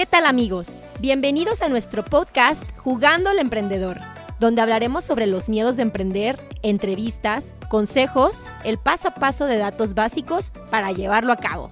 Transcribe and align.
¿Qué 0.00 0.06
tal 0.06 0.24
amigos? 0.24 0.68
Bienvenidos 0.98 1.60
a 1.60 1.68
nuestro 1.68 2.02
podcast 2.02 2.62
Jugando 2.78 3.28
al 3.28 3.38
Emprendedor, 3.38 3.98
donde 4.38 4.62
hablaremos 4.62 5.04
sobre 5.04 5.26
los 5.26 5.50
miedos 5.50 5.76
de 5.76 5.82
emprender, 5.82 6.40
entrevistas, 6.62 7.52
consejos, 7.68 8.46
el 8.64 8.78
paso 8.78 9.08
a 9.08 9.14
paso 9.14 9.44
de 9.44 9.58
datos 9.58 9.92
básicos 9.92 10.52
para 10.70 10.90
llevarlo 10.92 11.34
a 11.34 11.36
cabo. 11.36 11.70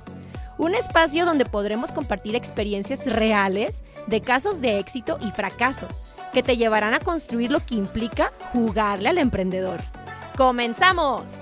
Un 0.58 0.74
espacio 0.74 1.24
donde 1.24 1.46
podremos 1.46 1.90
compartir 1.90 2.36
experiencias 2.36 3.06
reales 3.06 3.82
de 4.08 4.20
casos 4.20 4.60
de 4.60 4.78
éxito 4.78 5.18
y 5.22 5.30
fracaso, 5.30 5.88
que 6.34 6.42
te 6.42 6.58
llevarán 6.58 6.92
a 6.92 7.00
construir 7.00 7.50
lo 7.50 7.64
que 7.64 7.76
implica 7.76 8.34
jugarle 8.52 9.08
al 9.08 9.16
emprendedor. 9.16 9.80
¡Comenzamos! 10.36 11.32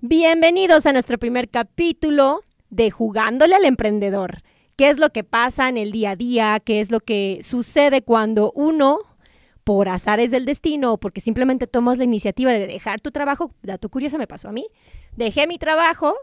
Bienvenidos 0.00 0.86
a 0.86 0.94
nuestro 0.94 1.18
primer 1.18 1.50
capítulo 1.50 2.45
de 2.70 2.90
Jugándole 2.90 3.54
al 3.54 3.64
Emprendedor. 3.64 4.42
¿Qué 4.76 4.90
es 4.90 4.98
lo 4.98 5.10
que 5.10 5.24
pasa 5.24 5.68
en 5.68 5.78
el 5.78 5.92
día 5.92 6.10
a 6.10 6.16
día? 6.16 6.60
¿Qué 6.60 6.80
es 6.80 6.90
lo 6.90 7.00
que 7.00 7.38
sucede 7.42 8.02
cuando 8.02 8.52
uno, 8.54 8.98
por 9.64 9.88
azares 9.88 10.30
del 10.30 10.44
destino 10.44 10.92
o 10.92 10.98
porque 10.98 11.20
simplemente 11.20 11.66
tomas 11.66 11.98
la 11.98 12.04
iniciativa 12.04 12.52
de 12.52 12.66
dejar 12.66 13.00
tu 13.00 13.10
trabajo? 13.10 13.52
Dato 13.62 13.88
curioso 13.88 14.18
me 14.18 14.26
pasó 14.26 14.48
a 14.48 14.52
mí. 14.52 14.66
Dejé 15.16 15.46
mi 15.46 15.58
trabajo 15.58 16.14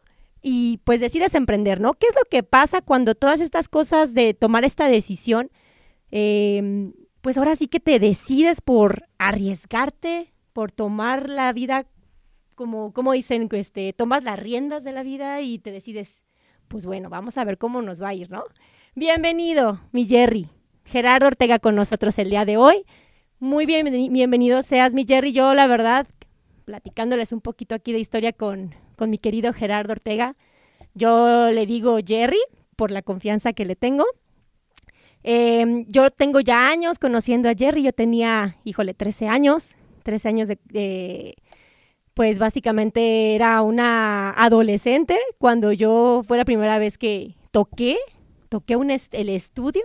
y 0.43 0.79
pues 0.83 0.99
decides 0.99 1.33
emprender, 1.33 1.79
¿no? 1.81 1.93
¿Qué 1.93 2.07
es 2.07 2.15
lo 2.15 2.29
que 2.29 2.43
pasa 2.43 2.81
cuando 2.81 3.15
todas 3.15 3.41
estas 3.41 3.69
cosas 3.69 4.13
de 4.13 4.33
tomar 4.33 4.65
esta 4.65 4.87
decisión, 4.87 5.49
em, 6.11 6.93
pues 7.21 7.37
ahora 7.37 7.55
sí 7.55 7.67
que 7.67 7.79
te 7.79 7.97
decides 7.97 8.61
por 8.61 9.07
arriesgarte, 9.17 10.33
por 10.51 10.71
tomar 10.71 11.29
la 11.29 11.51
vida 11.53 11.87
como, 12.55 12.93
como 12.93 13.13
dicen, 13.13 13.49
este, 13.51 13.93
tomas 13.93 14.23
las 14.23 14.39
riendas 14.39 14.83
de 14.83 14.91
la 14.91 15.03
vida 15.03 15.41
y 15.41 15.59
te 15.59 15.71
decides, 15.71 16.22
pues 16.73 16.87
bueno, 16.87 17.07
vamos 17.07 17.37
a 17.37 17.43
ver 17.43 17.59
cómo 17.59 17.83
nos 17.83 18.01
va 18.01 18.07
a 18.07 18.13
ir, 18.15 18.31
¿no? 18.31 18.45
Bienvenido, 18.95 19.79
mi 19.91 20.07
Jerry. 20.07 20.49
Gerardo 20.85 21.27
Ortega 21.27 21.59
con 21.59 21.75
nosotros 21.75 22.17
el 22.17 22.31
día 22.31 22.45
de 22.45 22.57
hoy. 22.57 22.83
Muy 23.37 23.67
bien, 23.67 23.85
bienvenido 24.11 24.63
seas, 24.63 24.95
mi 24.95 25.05
Jerry. 25.07 25.33
Yo, 25.33 25.53
la 25.53 25.67
verdad, 25.67 26.07
platicándoles 26.65 27.31
un 27.31 27.41
poquito 27.41 27.75
aquí 27.75 27.93
de 27.93 27.99
historia 27.99 28.33
con, 28.33 28.73
con 28.95 29.11
mi 29.11 29.19
querido 29.19 29.53
Gerardo 29.53 29.91
Ortega. 29.91 30.35
Yo 30.95 31.51
le 31.51 31.67
digo 31.67 31.99
Jerry 32.03 32.41
por 32.75 32.89
la 32.89 33.03
confianza 33.03 33.53
que 33.53 33.65
le 33.65 33.75
tengo. 33.75 34.05
Em, 35.21 35.85
yo 35.89 36.09
tengo 36.09 36.39
ya 36.39 36.69
años 36.69 36.97
conociendo 36.97 37.49
a 37.49 37.53
Jerry. 37.53 37.83
Yo 37.83 37.93
tenía, 37.93 38.57
híjole, 38.63 38.95
13 38.95 39.27
años. 39.27 39.75
13 40.01 40.27
años 40.27 40.47
de 40.47 41.35
pues 42.13 42.39
básicamente 42.39 43.35
era 43.35 43.61
una 43.61 44.31
adolescente 44.31 45.17
cuando 45.37 45.71
yo 45.71 46.23
fue 46.27 46.37
la 46.37 46.45
primera 46.45 46.77
vez 46.77 46.97
que 46.97 47.35
toqué, 47.51 47.97
toqué 48.49 48.75
un 48.75 48.91
el 48.91 49.29
estudio 49.29 49.83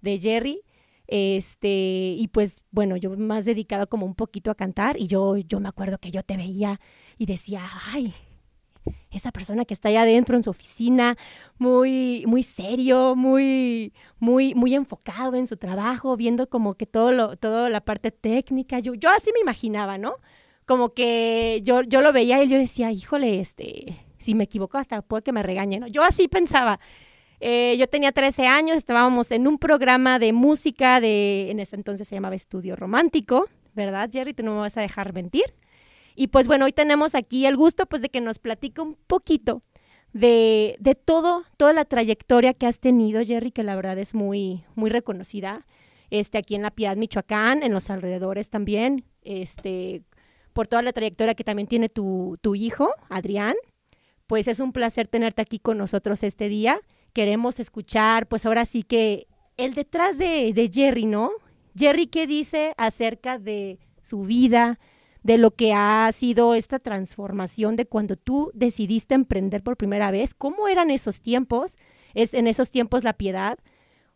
de 0.00 0.18
Jerry. 0.18 0.62
Este, 1.06 2.14
y 2.16 2.28
pues 2.28 2.64
bueno, 2.70 2.96
yo 2.96 3.10
más 3.16 3.44
dedicado 3.44 3.88
como 3.88 4.06
un 4.06 4.14
poquito 4.14 4.50
a 4.50 4.54
cantar 4.54 4.96
y 4.98 5.06
yo, 5.06 5.36
yo 5.36 5.60
me 5.60 5.68
acuerdo 5.68 5.98
que 5.98 6.10
yo 6.10 6.22
te 6.22 6.36
veía 6.36 6.80
y 7.18 7.26
decía, 7.26 7.62
ay, 7.92 8.14
esa 9.10 9.30
persona 9.32 9.64
que 9.64 9.74
está 9.74 9.88
allá 9.90 10.02
adentro 10.02 10.36
en 10.36 10.42
su 10.42 10.50
oficina, 10.50 11.16
muy, 11.58 12.24
muy 12.26 12.42
serio, 12.42 13.14
muy, 13.16 13.92
muy, 14.18 14.54
muy 14.54 14.74
enfocado 14.74 15.36
en 15.36 15.46
su 15.46 15.56
trabajo, 15.56 16.16
viendo 16.16 16.48
como 16.48 16.74
que 16.74 16.86
todo 16.86 17.12
lo, 17.12 17.36
toda 17.36 17.68
la 17.68 17.80
parte 17.82 18.10
técnica. 18.10 18.78
Yo, 18.78 18.94
yo 18.94 19.10
así 19.10 19.30
me 19.32 19.40
imaginaba, 19.40 19.98
¿no? 19.98 20.16
Como 20.66 20.94
que 20.94 21.60
yo, 21.62 21.82
yo 21.82 22.00
lo 22.00 22.12
veía 22.12 22.42
y 22.42 22.48
yo 22.48 22.58
decía, 22.58 22.90
híjole, 22.90 23.40
este, 23.40 23.96
si 24.18 24.34
me 24.34 24.44
equivoco 24.44 24.78
hasta 24.78 25.02
puede 25.02 25.22
que 25.22 25.32
me 25.32 25.42
regañen. 25.42 25.86
Yo 25.86 26.02
así 26.02 26.28
pensaba. 26.28 26.80
Eh, 27.40 27.76
yo 27.78 27.86
tenía 27.88 28.12
13 28.12 28.46
años, 28.46 28.76
estábamos 28.76 29.30
en 29.30 29.46
un 29.46 29.58
programa 29.58 30.18
de 30.18 30.32
música 30.32 31.00
de, 31.00 31.50
en 31.50 31.60
ese 31.60 31.76
entonces 31.76 32.08
se 32.08 32.14
llamaba 32.14 32.34
Estudio 32.34 32.76
Romántico, 32.76 33.48
¿verdad, 33.74 34.08
Jerry? 34.10 34.32
Tú 34.32 34.42
no 34.42 34.52
me 34.52 34.60
vas 34.60 34.76
a 34.78 34.80
dejar 34.80 35.12
mentir. 35.12 35.44
Y 36.16 36.28
pues 36.28 36.46
bueno, 36.46 36.64
hoy 36.64 36.72
tenemos 36.72 37.14
aquí 37.14 37.44
el 37.44 37.56
gusto 37.56 37.86
pues 37.86 38.00
de 38.00 38.08
que 38.08 38.20
nos 38.20 38.38
platique 38.38 38.80
un 38.80 38.94
poquito 39.06 39.60
de, 40.12 40.76
de 40.78 40.94
todo, 40.94 41.42
toda 41.56 41.72
la 41.72 41.84
trayectoria 41.84 42.54
que 42.54 42.66
has 42.66 42.78
tenido, 42.78 43.22
Jerry, 43.22 43.50
que 43.50 43.64
la 43.64 43.76
verdad 43.76 43.98
es 43.98 44.14
muy, 44.14 44.64
muy 44.74 44.88
reconocida. 44.88 45.66
Este, 46.10 46.38
aquí 46.38 46.54
en 46.54 46.62
La 46.62 46.70
Piedad, 46.70 46.96
Michoacán, 46.96 47.62
en 47.62 47.72
los 47.72 47.90
alrededores 47.90 48.48
también, 48.48 49.04
este, 49.22 50.02
por 50.54 50.68
toda 50.68 50.80
la 50.80 50.92
trayectoria 50.92 51.34
que 51.34 51.44
también 51.44 51.68
tiene 51.68 51.90
tu, 51.90 52.38
hijo, 52.54 52.90
Adrián. 53.10 53.54
Pues 54.26 54.48
es 54.48 54.60
un 54.60 54.72
placer 54.72 55.06
tenerte 55.06 55.42
aquí 55.42 55.58
con 55.58 55.76
nosotros 55.76 56.22
este 56.22 56.48
día. 56.48 56.80
Queremos 57.12 57.60
escuchar, 57.60 58.26
pues 58.26 58.46
ahora 58.46 58.64
sí 58.64 58.82
que 58.82 59.26
el 59.58 59.74
detrás 59.74 60.16
de, 60.16 60.52
de 60.54 60.70
Jerry, 60.72 61.04
¿no? 61.04 61.30
Jerry, 61.76 62.06
¿qué 62.06 62.26
dice 62.26 62.72
acerca 62.78 63.38
de 63.38 63.78
su 64.00 64.22
vida, 64.22 64.78
de 65.22 65.38
lo 65.38 65.50
que 65.50 65.72
ha 65.74 66.10
sido 66.12 66.54
esta 66.54 66.78
transformación 66.78 67.76
de 67.76 67.86
cuando 67.86 68.16
tú 68.16 68.50
decidiste 68.54 69.14
emprender 69.14 69.62
por 69.62 69.76
primera 69.76 70.10
vez? 70.10 70.34
¿Cómo 70.34 70.68
eran 70.68 70.90
esos 70.90 71.20
tiempos? 71.20 71.76
Es 72.14 72.32
en 72.32 72.46
esos 72.46 72.70
tiempos 72.70 73.02
la 73.02 73.14
piedad, 73.14 73.58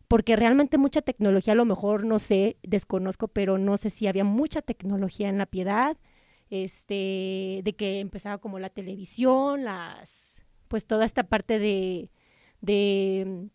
porque 0.07 0.37
realmente 0.37 0.77
mucha 0.77 1.01
tecnología, 1.01 1.53
a 1.53 1.57
lo 1.57 1.65
mejor 1.65 2.05
no 2.05 2.17
sé, 2.17 2.57
desconozco, 2.63 3.27
pero 3.27 3.57
no 3.57 3.75
sé 3.75 3.89
si 3.89 4.07
había 4.07 4.23
mucha 4.23 4.61
tecnología 4.61 5.27
en 5.27 5.37
la 5.37 5.45
piedad 5.45 5.97
este, 6.49 7.61
de 7.63 7.75
que 7.77 7.99
empezaba 7.99 8.39
como 8.39 8.59
la 8.59 8.69
televisión, 8.69 9.63
las, 9.63 10.41
pues 10.67 10.85
toda 10.85 11.05
esta 11.05 11.23
parte 11.23 11.59
de, 11.59 12.09
de 12.61 13.49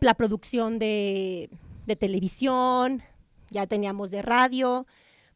la 0.00 0.14
producción 0.14 0.78
de, 0.78 1.50
de 1.86 1.96
televisión, 1.96 3.02
ya 3.50 3.66
teníamos 3.66 4.10
de 4.10 4.22
radio, 4.22 4.86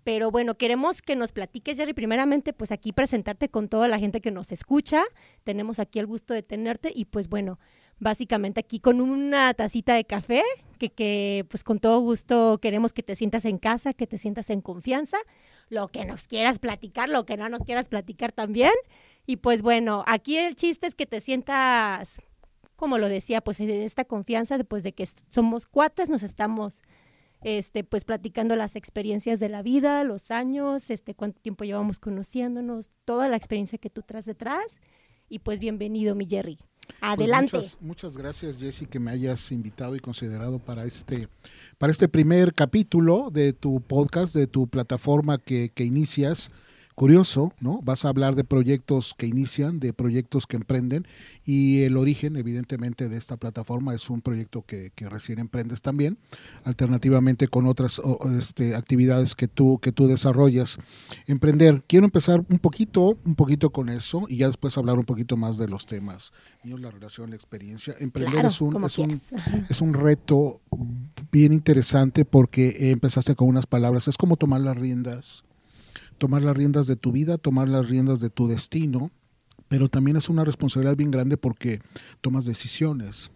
pero 0.04 0.30
bueno, 0.30 0.56
queremos 0.56 1.02
que 1.02 1.16
nos 1.16 1.32
platiques, 1.32 1.76
Jerry, 1.76 1.92
primeramente, 1.92 2.54
pues 2.54 2.72
aquí 2.72 2.92
presentarte 2.92 3.50
con 3.50 3.68
toda 3.68 3.88
la 3.88 3.98
gente 3.98 4.22
que 4.22 4.30
nos 4.30 4.52
escucha. 4.52 5.02
Tenemos 5.44 5.78
aquí 5.78 5.98
el 5.98 6.06
gusto 6.06 6.32
de 6.32 6.42
tenerte 6.42 6.90
y 6.94 7.04
pues 7.04 7.28
bueno, 7.28 7.58
básicamente 8.00 8.60
aquí 8.60 8.80
con 8.80 9.00
una 9.00 9.54
tacita 9.54 9.94
de 9.94 10.04
café, 10.04 10.42
que, 10.78 10.90
que, 10.90 11.44
pues 11.50 11.64
con 11.64 11.80
todo 11.80 11.98
gusto 12.00 12.58
queremos 12.60 12.92
que 12.92 13.02
te 13.02 13.16
sientas 13.16 13.44
en 13.44 13.58
casa, 13.58 13.92
que 13.92 14.06
te 14.06 14.18
sientas 14.18 14.50
en 14.50 14.60
confianza, 14.60 15.18
lo 15.68 15.88
que 15.88 16.04
nos 16.04 16.26
quieras 16.26 16.58
platicar, 16.58 17.08
lo 17.08 17.26
que 17.26 17.36
no 17.36 17.48
nos 17.48 17.60
quieras 17.60 17.88
platicar 17.88 18.32
también. 18.32 18.72
Y 19.26 19.36
pues 19.36 19.62
bueno, 19.62 20.04
aquí 20.06 20.38
el 20.38 20.56
chiste 20.56 20.86
es 20.86 20.94
que 20.94 21.06
te 21.06 21.20
sientas, 21.20 22.22
como 22.76 22.98
lo 22.98 23.08
decía, 23.08 23.40
pues 23.40 23.60
en 23.60 23.70
esta 23.70 24.04
confianza, 24.04 24.56
después 24.56 24.82
de 24.82 24.92
que 24.92 25.06
somos 25.28 25.66
cuates, 25.66 26.08
nos 26.08 26.22
estamos 26.22 26.82
este, 27.42 27.84
pues 27.84 28.04
platicando 28.04 28.56
las 28.56 28.76
experiencias 28.76 29.40
de 29.40 29.48
la 29.48 29.62
vida, 29.62 30.02
los 30.04 30.30
años, 30.30 30.90
este, 30.90 31.14
cuánto 31.14 31.40
tiempo 31.40 31.64
llevamos 31.64 31.98
conociéndonos, 31.98 32.90
toda 33.04 33.28
la 33.28 33.36
experiencia 33.36 33.78
que 33.78 33.90
tú 33.90 34.02
traes 34.02 34.24
detrás. 34.24 34.76
Y 35.28 35.40
pues 35.40 35.58
bienvenido, 35.58 36.14
mi 36.14 36.26
Jerry. 36.26 36.58
Pues 36.88 36.96
Adelante. 37.00 37.60
muchas, 37.80 38.16
gracias, 38.16 38.58
Jessy, 38.58 38.86
que 38.86 38.98
me 38.98 39.10
hayas 39.10 39.52
invitado 39.52 39.94
y 39.94 40.00
considerado 40.00 40.58
para 40.58 40.84
este, 40.84 41.28
para 41.78 41.92
este 41.92 42.08
primer 42.08 42.54
capítulo 42.54 43.30
de 43.30 43.52
tu 43.52 43.80
podcast, 43.80 44.34
de 44.34 44.46
tu 44.46 44.66
plataforma 44.66 45.38
que, 45.38 45.70
que 45.74 45.84
inicias 45.84 46.50
curioso, 46.98 47.54
¿no? 47.60 47.80
Vas 47.84 48.04
a 48.04 48.08
hablar 48.08 48.34
de 48.34 48.42
proyectos 48.42 49.14
que 49.16 49.28
inician, 49.28 49.78
de 49.78 49.92
proyectos 49.92 50.48
que 50.48 50.56
emprenden 50.56 51.06
y 51.44 51.82
el 51.82 51.96
origen, 51.96 52.34
evidentemente, 52.34 53.08
de 53.08 53.16
esta 53.16 53.36
plataforma 53.36 53.94
es 53.94 54.10
un 54.10 54.20
proyecto 54.20 54.64
que, 54.66 54.90
recién 55.08 55.38
emprendes 55.38 55.80
también, 55.80 56.18
alternativamente 56.64 57.46
con 57.46 57.68
otras 57.68 58.02
este, 58.36 58.74
actividades 58.74 59.36
que 59.36 59.46
tú, 59.46 59.78
que 59.78 59.92
tú 59.92 60.08
desarrollas. 60.08 60.76
Emprender, 61.28 61.84
quiero 61.86 62.04
empezar 62.04 62.44
un 62.50 62.58
poquito, 62.58 63.16
un 63.24 63.36
poquito 63.36 63.70
con 63.70 63.90
eso 63.90 64.26
y 64.28 64.38
ya 64.38 64.48
después 64.48 64.76
hablar 64.76 64.98
un 64.98 65.04
poquito 65.04 65.36
más 65.36 65.56
de 65.56 65.68
los 65.68 65.86
temas, 65.86 66.32
la 66.64 66.90
relación, 66.90 67.30
la 67.30 67.36
experiencia. 67.36 67.94
Emprender 68.00 68.44
es, 68.44 68.60
un, 68.60 68.84
es, 68.84 68.98
un, 68.98 69.22
es 69.70 69.80
un 69.80 69.94
reto 69.94 70.60
bien 71.30 71.52
interesante 71.52 72.24
porque 72.24 72.90
empezaste 72.90 73.36
con 73.36 73.46
unas 73.46 73.66
palabras, 73.66 74.08
es 74.08 74.16
como 74.16 74.36
tomar 74.36 74.62
las 74.62 74.76
riendas 74.76 75.44
tomar 76.18 76.42
las 76.42 76.56
riendas 76.56 76.86
de 76.86 76.96
tu 76.96 77.12
vida, 77.12 77.38
tomar 77.38 77.68
las 77.68 77.88
riendas 77.88 78.20
de 78.20 78.30
tu 78.30 78.48
destino, 78.48 79.10
pero 79.68 79.88
también 79.88 80.16
es 80.16 80.28
una 80.28 80.44
responsabilidad 80.44 80.96
bien 80.96 81.10
grande 81.10 81.36
porque 81.36 81.80
tomas 82.20 82.44
decisiones. 82.44 83.30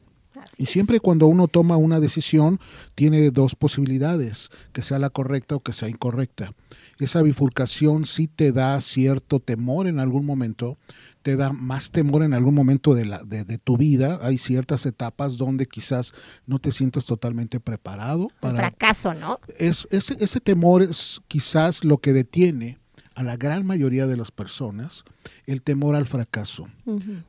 y 0.58 0.66
siempre 0.66 0.98
cuando 0.98 1.26
uno 1.26 1.46
toma 1.46 1.76
una 1.76 2.00
decisión 2.00 2.58
tiene 2.94 3.30
dos 3.30 3.54
posibilidades, 3.54 4.50
que 4.72 4.82
sea 4.82 4.98
la 4.98 5.10
correcta 5.10 5.54
o 5.56 5.60
que 5.60 5.72
sea 5.72 5.88
incorrecta. 5.88 6.52
Esa 6.98 7.22
bifurcación 7.22 8.06
sí 8.06 8.28
te 8.28 8.50
da 8.50 8.80
cierto 8.80 9.40
temor 9.40 9.86
en 9.86 9.98
algún 9.98 10.24
momento, 10.24 10.78
te 11.22 11.36
da 11.36 11.52
más 11.52 11.90
temor 11.90 12.22
en 12.22 12.34
algún 12.34 12.54
momento 12.54 12.94
de, 12.94 13.04
la, 13.04 13.22
de, 13.24 13.58
tu 13.58 13.76
vida. 13.76 14.18
Hay 14.22 14.38
ciertas 14.38 14.86
etapas 14.86 15.36
donde 15.36 15.66
quizás 15.66 16.12
no 16.46 16.58
te 16.58 16.72
sientas 16.72 17.04
totalmente 17.04 17.60
preparado. 17.60 18.28
Para, 18.40 18.56
fracaso, 18.56 19.14
¿no? 19.14 19.38
Es, 19.58 19.86
ese, 19.90 20.16
ese 20.20 20.40
temor 20.40 20.82
es 20.82 21.20
quizás 21.28 21.84
lo 21.84 21.98
que 21.98 22.12
detiene 22.12 22.78
a 23.14 23.22
la 23.22 23.36
gran 23.36 23.66
mayoría 23.66 24.06
de 24.06 24.16
las 24.16 24.30
personas 24.30 25.04
el 25.46 25.62
temor 25.62 25.94
al 25.94 26.06
fracaso. 26.06 26.66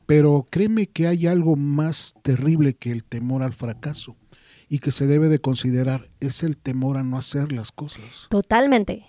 Pero 0.06 0.46
créeme 0.50 0.88
que 0.88 1.08
hay 1.08 1.28
algo 1.28 1.56
más 1.56 2.16
terrible 2.22 2.74
que 2.74 2.92
el 2.92 3.04
temor 3.04 3.44
al 3.44 3.54
fracaso 3.54 4.16
y 4.70 4.80
que 4.80 4.92
se 4.92 5.06
debe 5.06 5.30
de 5.30 5.40
considerar 5.40 6.10
es 6.20 6.42
el 6.44 6.58
temor 6.58 6.98
a 6.98 7.04
no 7.04 7.18
hacer 7.18 7.52
las 7.52 7.72
cosas. 7.72 8.28
Totalmente. 8.30 9.06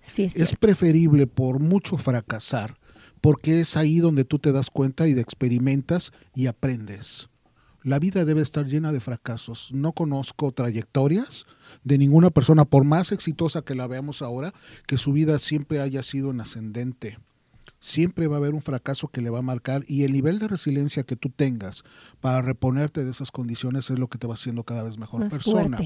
sí, 0.00 0.24
es, 0.24 0.36
es 0.36 0.54
preferible 0.54 1.26
por 1.26 1.60
mucho 1.60 1.96
fracasar 1.96 2.77
porque 3.20 3.60
es 3.60 3.76
ahí 3.76 3.98
donde 3.98 4.24
tú 4.24 4.38
te 4.38 4.52
das 4.52 4.70
cuenta 4.70 5.08
y 5.08 5.18
experimentas 5.18 6.12
y 6.34 6.46
aprendes. 6.46 7.28
La 7.82 7.98
vida 7.98 8.24
debe 8.24 8.42
estar 8.42 8.66
llena 8.66 8.92
de 8.92 9.00
fracasos. 9.00 9.70
No 9.72 9.92
conozco 9.92 10.52
trayectorias 10.52 11.46
de 11.84 11.96
ninguna 11.96 12.30
persona, 12.30 12.64
por 12.64 12.84
más 12.84 13.12
exitosa 13.12 13.62
que 13.62 13.74
la 13.74 13.86
veamos 13.86 14.20
ahora, 14.20 14.52
que 14.86 14.98
su 14.98 15.12
vida 15.12 15.38
siempre 15.38 15.80
haya 15.80 16.02
sido 16.02 16.30
en 16.30 16.40
ascendente. 16.40 17.18
Siempre 17.80 18.26
va 18.26 18.36
a 18.36 18.38
haber 18.38 18.54
un 18.54 18.62
fracaso 18.62 19.06
que 19.06 19.20
le 19.20 19.30
va 19.30 19.38
a 19.38 19.42
marcar 19.42 19.84
y 19.86 20.02
el 20.02 20.12
nivel 20.12 20.40
de 20.40 20.48
resiliencia 20.48 21.04
que 21.04 21.14
tú 21.14 21.30
tengas 21.30 21.84
para 22.20 22.42
reponerte 22.42 23.04
de 23.04 23.10
esas 23.12 23.30
condiciones 23.30 23.88
es 23.90 23.98
lo 24.00 24.08
que 24.08 24.18
te 24.18 24.26
va 24.26 24.34
haciendo 24.34 24.64
cada 24.64 24.82
vez 24.82 24.98
mejor 24.98 25.28
persona 25.28 25.78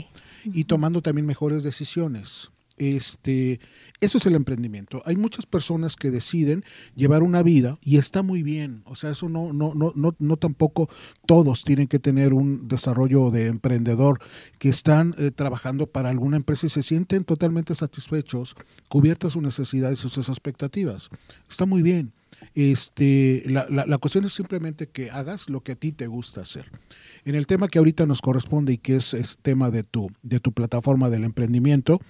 y 0.44 0.64
tomando 0.64 1.02
también 1.02 1.26
mejores 1.26 1.62
decisiones. 1.62 2.50
Este, 2.78 3.60
eso 4.00 4.18
es 4.18 4.26
el 4.26 4.34
emprendimiento. 4.34 5.02
Hay 5.04 5.16
muchas 5.16 5.46
personas 5.46 5.94
que 5.94 6.10
deciden 6.10 6.64
llevar 6.94 7.22
una 7.22 7.42
vida 7.42 7.78
y 7.82 7.98
está 7.98 8.22
muy 8.22 8.42
bien. 8.42 8.82
O 8.86 8.94
sea, 8.94 9.10
eso 9.10 9.28
no, 9.28 9.52
no, 9.52 9.74
no, 9.74 9.92
no, 9.94 10.14
no 10.18 10.36
tampoco 10.36 10.88
todos 11.26 11.64
tienen 11.64 11.86
que 11.86 11.98
tener 11.98 12.32
un 12.32 12.68
desarrollo 12.68 13.30
de 13.30 13.46
emprendedor 13.46 14.20
que 14.58 14.68
están 14.68 15.14
eh, 15.18 15.30
trabajando 15.30 15.86
para 15.86 16.10
alguna 16.10 16.36
empresa 16.36 16.66
y 16.66 16.70
se 16.70 16.82
sienten 16.82 17.24
totalmente 17.24 17.74
satisfechos, 17.74 18.56
cubiertas 18.88 19.34
sus 19.34 19.42
necesidades 19.42 20.04
y 20.04 20.08
sus 20.08 20.28
expectativas. 20.28 21.10
Está 21.48 21.66
muy 21.66 21.82
bien. 21.82 22.12
Este, 22.54 23.44
la, 23.46 23.66
la, 23.70 23.86
la, 23.86 23.98
cuestión 23.98 24.24
es 24.24 24.32
simplemente 24.32 24.88
que 24.88 25.10
hagas 25.10 25.48
lo 25.48 25.62
que 25.62 25.72
a 25.72 25.76
ti 25.76 25.92
te 25.92 26.06
gusta 26.06 26.40
hacer. 26.40 26.70
En 27.24 27.34
el 27.34 27.46
tema 27.46 27.68
que 27.68 27.78
ahorita 27.78 28.04
nos 28.04 28.20
corresponde 28.20 28.72
y 28.72 28.78
que 28.78 28.96
es, 28.96 29.14
es 29.14 29.38
tema 29.38 29.70
de 29.70 29.84
tu, 29.84 30.10
de 30.22 30.40
tu 30.40 30.52
plataforma 30.52 31.08
del 31.08 31.24
emprendimiento, 31.24 32.00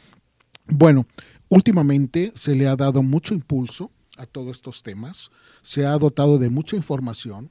bueno, 0.73 1.07
últimamente 1.49 2.33
se 2.35 2.55
le 2.55 2.67
ha 2.67 2.77
dado 2.77 3.03
mucho 3.03 3.35
impulso 3.35 3.91
a 4.17 4.27
todos 4.27 4.57
estos 4.57 4.83
temas, 4.83 5.31
se 5.63 5.87
ha 5.87 5.97
dotado 5.99 6.39
de 6.39 6.51
mucha 6.51 6.77
información, 6.77 7.51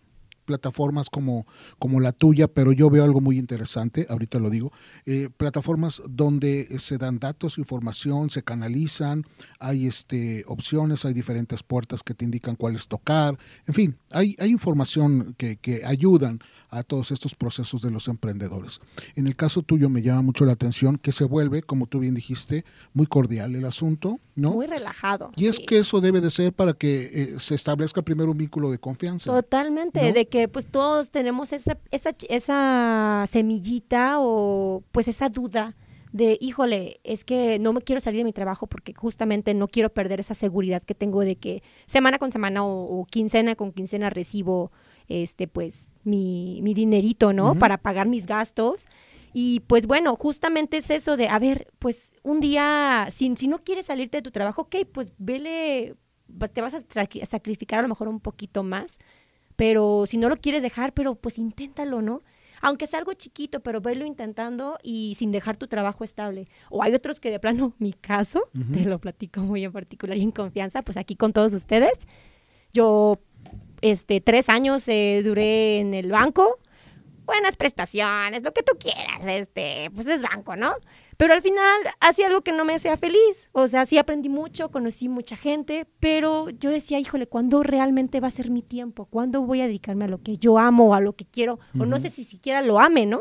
plataformas 0.51 1.09
como, 1.09 1.47
como 1.79 2.01
la 2.01 2.11
tuya, 2.11 2.49
pero 2.49 2.73
yo 2.73 2.89
veo 2.89 3.05
algo 3.05 3.21
muy 3.21 3.39
interesante, 3.39 4.05
ahorita 4.09 4.37
lo 4.37 4.49
digo, 4.49 4.73
eh, 5.05 5.29
plataformas 5.37 6.01
donde 6.09 6.67
se 6.77 6.97
dan 6.97 7.19
datos, 7.19 7.57
información, 7.57 8.29
se 8.29 8.43
canalizan, 8.43 9.23
hay 9.59 9.87
este, 9.87 10.43
opciones, 10.47 11.05
hay 11.05 11.13
diferentes 11.13 11.63
puertas 11.63 12.03
que 12.03 12.13
te 12.13 12.25
indican 12.25 12.57
cuáles 12.57 12.89
tocar, 12.89 13.37
en 13.65 13.73
fin, 13.73 13.95
hay, 14.11 14.35
hay 14.39 14.49
información 14.49 15.35
que, 15.37 15.55
que 15.55 15.85
ayudan 15.85 16.41
a 16.71 16.83
todos 16.83 17.11
estos 17.11 17.35
procesos 17.35 17.81
de 17.81 17.91
los 17.91 18.07
emprendedores. 18.07 18.79
En 19.15 19.27
el 19.27 19.35
caso 19.35 19.61
tuyo 19.61 19.89
me 19.89 20.01
llama 20.01 20.21
mucho 20.21 20.45
la 20.45 20.53
atención 20.53 20.97
que 20.97 21.11
se 21.11 21.25
vuelve, 21.25 21.61
como 21.61 21.85
tú 21.85 21.99
bien 21.99 22.15
dijiste, 22.15 22.63
muy 22.93 23.07
cordial 23.07 23.55
el 23.55 23.65
asunto, 23.65 24.19
¿no? 24.35 24.51
Muy 24.51 24.67
relajado. 24.67 25.31
Y 25.35 25.47
es 25.47 25.59
que 25.59 25.79
eso 25.79 25.99
debe 25.99 26.21
de 26.21 26.29
ser 26.29 26.53
para 26.53 26.73
que 26.73 27.09
eh, 27.13 27.39
se 27.39 27.55
establezca 27.55 28.01
primero 28.01 28.31
un 28.31 28.37
vínculo 28.37 28.71
de 28.71 28.79
confianza. 28.79 29.31
Totalmente, 29.31 30.13
de 30.13 30.27
que 30.27 30.40
pues 30.47 30.65
todos 30.67 31.11
tenemos 31.11 31.53
esa, 31.53 31.77
esa, 31.91 32.15
esa 32.29 33.25
semillita 33.29 34.17
o 34.19 34.83
pues 34.91 35.07
esa 35.07 35.29
duda 35.29 35.75
de, 36.11 36.37
híjole, 36.41 36.99
es 37.03 37.23
que 37.23 37.57
no 37.59 37.71
me 37.71 37.81
quiero 37.81 38.01
salir 38.01 38.19
de 38.19 38.25
mi 38.25 38.33
trabajo 38.33 38.67
porque 38.67 38.93
justamente 38.93 39.53
no 39.53 39.67
quiero 39.67 39.93
perder 39.93 40.19
esa 40.19 40.33
seguridad 40.33 40.83
que 40.83 40.93
tengo 40.93 41.21
de 41.21 41.37
que 41.37 41.63
semana 41.85 42.19
con 42.19 42.31
semana 42.31 42.65
o 42.65 43.05
quincena 43.09 43.55
con 43.55 43.71
quincena 43.71 44.09
recibo 44.09 44.71
este, 45.07 45.47
pues, 45.47 45.87
mi, 46.03 46.59
mi 46.63 46.73
dinerito, 46.73 47.33
¿no? 47.33 47.55
Para 47.55 47.77
pagar 47.77 48.07
mis 48.07 48.25
gastos. 48.25 48.87
Y 49.33 49.61
pues 49.61 49.87
bueno, 49.87 50.15
justamente 50.15 50.77
es 50.77 50.89
eso 50.89 51.17
de, 51.17 51.27
a 51.27 51.39
ver, 51.39 51.67
pues 51.79 52.11
un 52.23 52.39
día, 52.39 53.07
si, 53.13 53.33
si 53.35 53.47
no 53.47 53.59
quieres 53.59 53.85
salirte 53.85 54.17
de 54.17 54.21
tu 54.21 54.31
trabajo, 54.31 54.63
ok, 54.63 54.75
pues 54.91 55.13
vele, 55.17 55.95
te 56.53 56.61
vas 56.61 56.73
a 56.73 56.83
sacrificar 57.25 57.79
a 57.79 57.81
lo 57.81 57.87
mejor 57.87 58.07
un 58.07 58.19
poquito 58.19 58.63
más, 58.63 58.97
pero 59.61 60.07
si 60.07 60.17
no 60.17 60.27
lo 60.27 60.37
quieres 60.37 60.63
dejar, 60.63 60.91
pero 60.91 61.13
pues 61.13 61.37
inténtalo, 61.37 62.01
¿no? 62.01 62.23
Aunque 62.61 62.87
sea 62.87 62.97
algo 62.97 63.13
chiquito, 63.13 63.59
pero 63.59 63.79
velo 63.79 64.05
intentando 64.07 64.79
y 64.81 65.13
sin 65.19 65.31
dejar 65.31 65.55
tu 65.55 65.67
trabajo 65.67 66.03
estable. 66.03 66.47
O 66.71 66.81
hay 66.81 66.95
otros 66.95 67.19
que 67.19 67.29
de 67.29 67.39
plano, 67.39 67.75
mi 67.77 67.93
caso, 67.93 68.49
te 68.73 68.85
lo 68.85 68.97
platico 68.97 69.41
muy 69.41 69.63
en 69.63 69.71
particular 69.71 70.17
y 70.17 70.23
en 70.23 70.31
confianza, 70.31 70.81
pues 70.81 70.97
aquí 70.97 71.15
con 71.15 71.31
todos 71.31 71.53
ustedes, 71.53 71.93
yo 72.73 73.19
este, 73.81 74.19
tres 74.19 74.49
años 74.49 74.87
eh, 74.87 75.21
duré 75.23 75.77
en 75.77 75.93
el 75.93 76.09
banco, 76.09 76.57
buenas 77.27 77.55
prestaciones, 77.55 78.41
lo 78.41 78.53
que 78.53 78.63
tú 78.63 78.79
quieras, 78.79 79.27
este, 79.27 79.91
pues 79.93 80.07
es 80.07 80.23
banco, 80.23 80.55
¿no? 80.55 80.73
Pero 81.21 81.35
al 81.35 81.43
final 81.43 81.77
hacía 81.99 82.25
algo 82.25 82.41
que 82.41 82.51
no 82.51 82.65
me 82.65 82.73
hacía 82.73 82.97
feliz. 82.97 83.47
O 83.51 83.67
sea, 83.67 83.85
sí 83.85 83.99
aprendí 83.99 84.27
mucho, 84.27 84.71
conocí 84.71 85.07
mucha 85.07 85.35
gente, 85.35 85.85
pero 85.99 86.49
yo 86.49 86.71
decía, 86.71 86.97
híjole, 86.97 87.27
¿cuándo 87.27 87.61
realmente 87.61 88.19
va 88.19 88.27
a 88.27 88.31
ser 88.31 88.49
mi 88.49 88.63
tiempo? 88.63 89.05
¿Cuándo 89.05 89.43
voy 89.43 89.61
a 89.61 89.67
dedicarme 89.67 90.05
a 90.05 90.07
lo 90.07 90.23
que 90.23 90.37
yo 90.37 90.57
amo, 90.57 90.95
a 90.95 90.99
lo 90.99 91.15
que 91.15 91.25
quiero? 91.25 91.59
O 91.79 91.85
no 91.85 91.99
sé 91.99 92.09
si 92.09 92.23
siquiera 92.23 92.63
lo 92.63 92.79
ame, 92.79 93.05
¿no? 93.05 93.19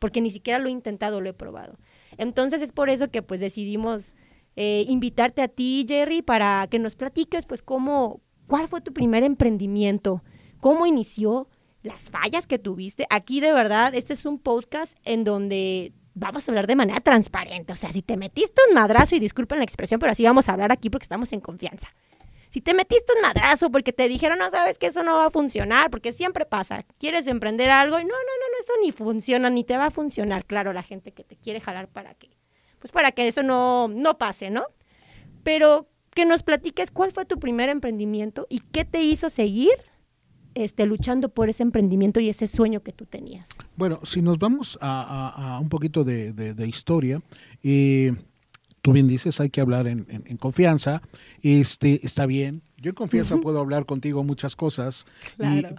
Porque 0.00 0.20
ni 0.20 0.30
siquiera 0.30 0.58
lo 0.58 0.66
he 0.66 0.72
intentado, 0.72 1.20
lo 1.20 1.30
he 1.30 1.34
probado. 1.34 1.78
Entonces 2.18 2.62
es 2.62 2.72
por 2.72 2.90
eso 2.90 3.12
que 3.12 3.22
pues 3.22 3.38
decidimos 3.38 4.16
eh, 4.56 4.84
invitarte 4.88 5.40
a 5.40 5.46
ti, 5.46 5.86
Jerry, 5.88 6.22
para 6.22 6.66
que 6.68 6.80
nos 6.80 6.96
platiques 6.96 7.46
pues 7.46 7.62
cómo, 7.62 8.22
¿Cuál 8.48 8.66
fue 8.66 8.80
tu 8.80 8.92
primer 8.92 9.22
emprendimiento? 9.22 10.24
¿Cómo 10.58 10.84
inició? 10.84 11.48
Las 11.84 12.10
fallas 12.10 12.48
que 12.48 12.58
tuviste. 12.58 13.06
Aquí 13.08 13.38
de 13.38 13.52
verdad, 13.52 13.94
este 13.94 14.14
es 14.14 14.26
un 14.26 14.40
podcast 14.40 14.98
en 15.04 15.22
donde 15.22 15.92
vamos 16.16 16.48
a 16.48 16.50
hablar 16.50 16.66
de 16.66 16.74
manera 16.74 16.98
transparente. 17.00 17.72
O 17.72 17.76
sea, 17.76 17.92
si 17.92 18.02
te 18.02 18.16
metiste 18.16 18.60
un 18.68 18.74
madrazo, 18.74 19.14
y 19.14 19.20
disculpen 19.20 19.58
la 19.58 19.64
expresión, 19.64 20.00
pero 20.00 20.12
así 20.12 20.24
vamos 20.24 20.48
a 20.48 20.52
hablar 20.52 20.72
aquí 20.72 20.90
porque 20.90 21.04
estamos 21.04 21.32
en 21.32 21.40
confianza. 21.40 21.94
Si 22.50 22.62
te 22.62 22.72
metiste 22.72 23.12
un 23.14 23.20
madrazo 23.20 23.70
porque 23.70 23.92
te 23.92 24.08
dijeron, 24.08 24.38
no 24.38 24.50
sabes 24.50 24.78
que 24.78 24.86
eso 24.86 25.02
no 25.02 25.16
va 25.16 25.26
a 25.26 25.30
funcionar, 25.30 25.90
porque 25.90 26.12
siempre 26.12 26.46
pasa, 26.46 26.84
quieres 26.98 27.26
emprender 27.26 27.68
algo 27.68 27.98
y 28.00 28.04
no, 28.04 28.08
no, 28.08 28.14
no, 28.14 28.48
no, 28.50 28.58
eso 28.64 28.72
ni 28.82 28.92
funciona, 28.92 29.50
ni 29.50 29.62
te 29.62 29.76
va 29.76 29.86
a 29.86 29.90
funcionar. 29.90 30.46
Claro, 30.46 30.72
la 30.72 30.82
gente 30.82 31.12
que 31.12 31.22
te 31.22 31.36
quiere 31.36 31.60
jalar 31.60 31.88
para 31.88 32.14
que, 32.14 32.30
pues 32.78 32.92
para 32.92 33.12
que 33.12 33.26
eso 33.26 33.42
no, 33.42 33.88
no 33.88 34.16
pase, 34.16 34.48
¿no? 34.48 34.64
Pero 35.42 35.86
que 36.14 36.24
nos 36.24 36.42
platiques 36.42 36.90
cuál 36.90 37.12
fue 37.12 37.26
tu 37.26 37.38
primer 37.38 37.68
emprendimiento 37.68 38.46
y 38.48 38.60
qué 38.60 38.86
te 38.86 39.02
hizo 39.02 39.28
seguir 39.28 39.74
este, 40.56 40.86
luchando 40.86 41.28
por 41.28 41.50
ese 41.50 41.62
emprendimiento 41.62 42.18
y 42.18 42.30
ese 42.30 42.46
sueño 42.46 42.80
que 42.80 42.90
tú 42.90 43.04
tenías. 43.04 43.50
Bueno, 43.76 44.00
si 44.04 44.22
nos 44.22 44.38
vamos 44.38 44.78
a, 44.80 45.58
un 45.60 45.68
poquito 45.68 46.02
de, 46.02 46.66
historia, 46.66 47.20
eh, 47.62 48.14
tú 48.80 48.92
bien 48.92 49.06
dices, 49.06 49.38
hay 49.38 49.50
que 49.50 49.60
hablar 49.60 49.86
en, 49.86 50.04
confianza, 50.38 51.02
este, 51.42 52.00
está 52.04 52.24
bien, 52.24 52.62
yo 52.78 52.90
en 52.90 52.94
confianza 52.94 53.38
puedo 53.38 53.58
hablar 53.58 53.86
contigo 53.86 54.22
muchas 54.22 54.54
cosas, 54.54 55.06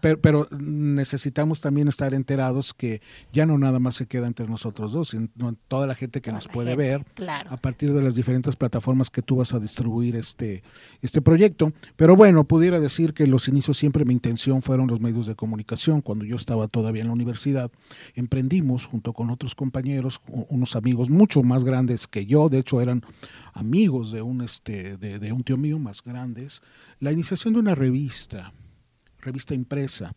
pero, 0.01 0.47
necesitamos 0.59 1.61
también 1.61 1.87
estar 1.87 2.13
enterados 2.13 2.73
que 2.73 3.01
ya 3.31 3.45
no 3.45 3.57
nada 3.57 3.79
más 3.79 3.95
se 3.95 4.07
queda 4.07 4.25
entre 4.27 4.47
nosotros 4.47 4.93
dos, 4.93 5.09
sino 5.09 5.29
toda 5.67 5.85
la 5.85 5.95
gente 5.95 6.21
que 6.21 6.31
nos 6.31 6.47
puede 6.47 6.75
ver 6.75 7.05
a 7.49 7.57
partir 7.57 7.93
de 7.93 8.01
las 8.01 8.15
diferentes 8.15 8.55
plataformas 8.55 9.09
que 9.09 9.21
tú 9.21 9.37
vas 9.37 9.53
a 9.53 9.59
distribuir 9.59 10.15
este, 10.15 10.63
este 11.01 11.21
proyecto. 11.21 11.71
Pero 11.95 12.15
bueno, 12.15 12.43
pudiera 12.45 12.79
decir 12.79 13.13
que 13.13 13.27
los 13.27 13.47
inicios 13.47 13.77
siempre 13.77 14.05
mi 14.05 14.13
intención 14.13 14.61
fueron 14.61 14.87
los 14.87 14.99
medios 14.99 15.27
de 15.27 15.35
comunicación. 15.35 16.01
Cuando 16.01 16.25
yo 16.25 16.35
estaba 16.35 16.67
todavía 16.67 17.01
en 17.01 17.07
la 17.07 17.13
universidad, 17.13 17.71
emprendimos 18.15 18.85
junto 18.85 19.13
con 19.13 19.29
otros 19.29 19.53
compañeros, 19.53 20.19
unos 20.49 20.75
amigos 20.75 21.09
mucho 21.09 21.43
más 21.43 21.63
grandes 21.63 22.07
que 22.07 22.25
yo, 22.25 22.49
de 22.49 22.59
hecho 22.59 22.81
eran 22.81 23.03
amigos 23.57 24.11
de 24.11 24.21
un, 24.21 24.41
este, 24.41 24.97
de, 24.97 25.31
un 25.31 25.43
tío 25.43 25.57
mío 25.57 25.79
más 25.79 26.03
grandes, 26.03 26.61
la 26.99 27.11
iniciación 27.11 27.53
de 27.53 27.59
una 27.59 27.75
revista, 27.75 28.53
revista 29.19 29.53
impresa, 29.53 30.13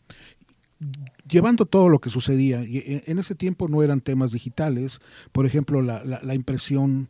llevando 1.29 1.67
todo 1.67 1.89
lo 1.89 2.01
que 2.01 2.11
sucedía. 2.11 2.65
Y 2.65 3.03
en 3.07 3.19
ese 3.19 3.35
tiempo 3.35 3.69
no 3.69 3.83
eran 3.83 4.01
temas 4.01 4.33
digitales, 4.33 5.01
por 5.33 5.47
ejemplo, 5.47 5.83
la, 5.83 6.05
la, 6.05 6.35
impresión 6.35 7.09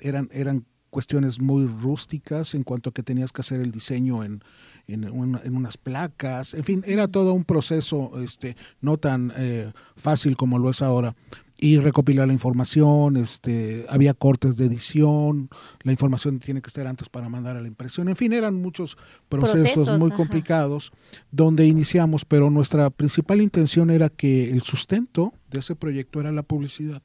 eran, 0.00 0.28
eran 0.32 0.66
cuestiones 0.90 1.40
muy 1.40 1.66
rústicas 1.66 2.54
en 2.54 2.62
cuanto 2.62 2.90
a 2.90 2.92
que 2.92 3.02
tenías 3.02 3.32
que 3.32 3.40
hacer 3.40 3.60
el 3.60 3.72
diseño 3.72 4.22
en, 4.22 4.42
en, 4.86 5.04
en 5.04 5.56
unas 5.56 5.76
placas, 5.76 6.54
en 6.54 6.64
fin, 6.64 6.84
era 6.86 7.08
todo 7.08 7.32
un 7.32 7.44
proceso 7.44 8.12
este, 8.22 8.56
no 8.80 8.98
tan 8.98 9.32
eh, 9.36 9.72
fácil 9.96 10.36
como 10.36 10.58
lo 10.58 10.70
es 10.70 10.82
ahora. 10.82 11.14
Y 11.56 11.78
recopilar 11.78 12.26
la 12.26 12.32
información, 12.32 13.16
este, 13.16 13.86
había 13.88 14.12
cortes 14.12 14.56
de 14.56 14.66
edición, 14.66 15.48
la 15.82 15.92
información 15.92 16.40
tiene 16.40 16.60
que 16.60 16.66
estar 16.66 16.86
antes 16.86 17.08
para 17.08 17.28
mandar 17.28 17.56
a 17.56 17.60
la 17.60 17.68
impresión, 17.68 18.08
en 18.08 18.16
fin, 18.16 18.32
eran 18.32 18.56
muchos 18.56 18.98
procesos, 19.28 19.98
muy 19.98 20.10
complicados 20.10 20.92
donde 21.30 21.64
iniciamos, 21.64 22.24
pero 22.24 22.50
nuestra 22.50 22.90
principal 22.90 23.40
intención 23.40 23.90
era 23.90 24.08
que 24.10 24.50
el 24.50 24.62
sustento 24.62 25.32
de 25.50 25.60
ese 25.60 25.76
proyecto 25.76 26.20
era 26.20 26.32
la 26.32 26.42
publicidad. 26.42 27.02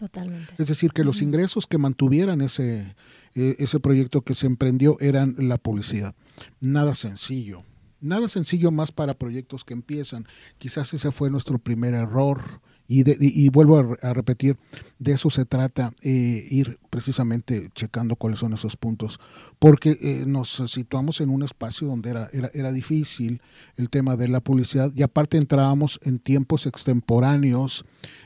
Totalmente. 0.00 0.54
Es 0.56 0.68
decir, 0.68 0.92
que 0.92 1.04
los 1.04 1.20
ingresos 1.20 1.66
que 1.66 1.76
mantuvieran 1.76 2.40
ese, 2.40 2.96
eh, 3.34 3.56
ese 3.58 3.80
proyecto 3.80 4.22
que 4.22 4.34
se 4.34 4.46
emprendió 4.46 4.96
eran 4.98 5.34
la 5.36 5.58
publicidad. 5.58 6.14
Nada 6.58 6.94
sencillo. 6.94 7.64
Nada 8.00 8.26
sencillo 8.28 8.70
más 8.70 8.92
para 8.92 9.12
proyectos 9.12 9.62
que 9.62 9.74
empiezan. 9.74 10.26
Quizás 10.56 10.94
ese 10.94 11.12
fue 11.12 11.28
nuestro 11.28 11.58
primer 11.58 11.92
error 11.92 12.62
y, 12.88 13.04
y, 13.20 13.50
vuelvo 13.50 13.98
a, 14.00 14.14
repetir, 14.14 14.56
de 14.98 15.12
eso 15.12 15.28
se 15.28 15.44
trata, 15.44 15.92
eh, 16.00 16.48
ir 16.50 16.78
precisamente 16.90 17.70
checando 17.74 18.16
cuáles 18.16 18.40
son 18.40 18.52
esos 18.52 18.76
puntos, 18.76 19.20
porque 19.58 19.96
eh, 20.02 20.24
nos 20.26 20.50
situamos 20.66 21.20
en 21.20 21.30
un 21.30 21.42
espacio 21.42 21.86
donde 21.86 22.10
era, 22.10 22.28
era, 22.32 22.50
era, 22.52 22.72
difícil 22.72 23.40
el 23.76 23.88
tema 23.88 24.16
de 24.16 24.28
la 24.28 24.40
publicidad 24.40 24.92
y 24.94 25.02
aparte 25.02 25.38
entrábamos 25.38 26.00
en 26.02 26.18
tiempos 26.18 26.66
extemporáneos, 26.66 27.84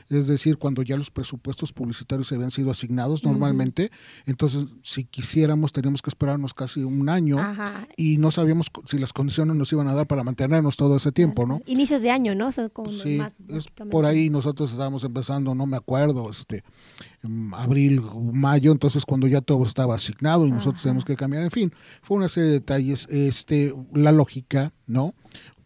es 0.09 0.27
decir, 0.27 0.57
cuando 0.57 0.81
ya 0.81 0.97
los 0.97 1.11
presupuestos 1.11 1.73
publicitarios 1.73 2.27
se 2.27 2.35
habían 2.35 2.51
sido 2.51 2.71
asignados 2.71 3.23
normalmente, 3.23 3.91
entonces 4.25 4.65
si 4.81 5.05
quisiéramos 5.05 5.71
teníamos 5.71 6.01
que 6.01 6.09
esperarnos 6.09 6.53
casi 6.53 6.83
un 6.83 7.09
año 7.09 7.37
y 7.97 8.17
no 8.17 8.31
sabíamos 8.31 8.67
si 8.87 8.97
las 8.97 9.13
condiciones 9.13 9.55
nos 9.55 9.71
iban 9.71 9.87
a 9.87 9.93
dar 9.93 10.07
para 10.07 10.23
mantenernos 10.23 10.75
todo 10.77 10.95
ese 10.95 11.11
tiempo, 11.11 11.45
¿no? 11.45 11.61
Inicios 11.65 12.01
de 12.01 12.09
año, 12.11 12.33
¿no? 12.35 12.51
sí, 12.51 13.19
es 13.49 13.67
por 13.67 14.05
ahí 14.05 14.29
nosotros 14.29 14.71
estábamos 14.71 15.03
empezando, 15.03 15.53
no 15.53 15.65
me 15.65 15.77
acuerdo, 15.77 16.29
este, 16.29 16.63
abril, 17.53 18.01
mayo, 18.33 18.71
entonces 18.71 19.05
cuando 19.05 19.27
ya 19.27 19.41
todo 19.41 19.63
estaba 19.63 19.95
asignado 19.95 20.45
y 20.45 20.51
nosotros 20.51 20.83
tenemos 20.83 21.05
que 21.05 21.15
cambiar, 21.15 21.43
en 21.43 21.51
fin, 21.51 21.73
fue 22.01 22.17
una 22.17 22.29
serie 22.29 22.47
de 22.49 22.53
detalles, 22.59 23.07
este, 23.09 23.73
la 23.93 24.11
lógica, 24.11 24.73
¿no? 24.87 25.13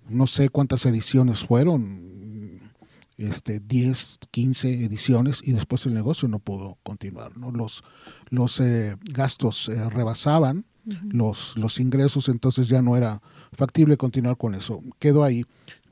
No 0.07 0.27
sé 0.27 0.49
cuántas 0.49 0.85
ediciones 0.85 1.45
fueron, 1.45 2.09
este, 3.19 3.59
10, 3.59 4.19
15 4.31 4.85
ediciones 4.85 5.41
y 5.43 5.51
después 5.51 5.85
el 5.85 5.93
negocio 5.93 6.27
no 6.29 6.39
pudo 6.39 6.77
continuar. 6.83 7.37
¿no? 7.37 7.51
Los, 7.51 7.83
los 8.29 8.59
eh, 8.61 8.95
gastos 9.13 9.67
eh, 9.69 9.89
rebasaban 9.89 10.65
los, 11.11 11.55
los 11.57 11.79
ingresos, 11.79 12.29
entonces 12.29 12.67
ya 12.67 12.81
no 12.81 12.97
era 12.97 13.21
factible 13.51 13.97
continuar 13.97 14.37
con 14.37 14.55
eso. 14.55 14.81
Quedó 14.97 15.23
ahí. 15.23 15.45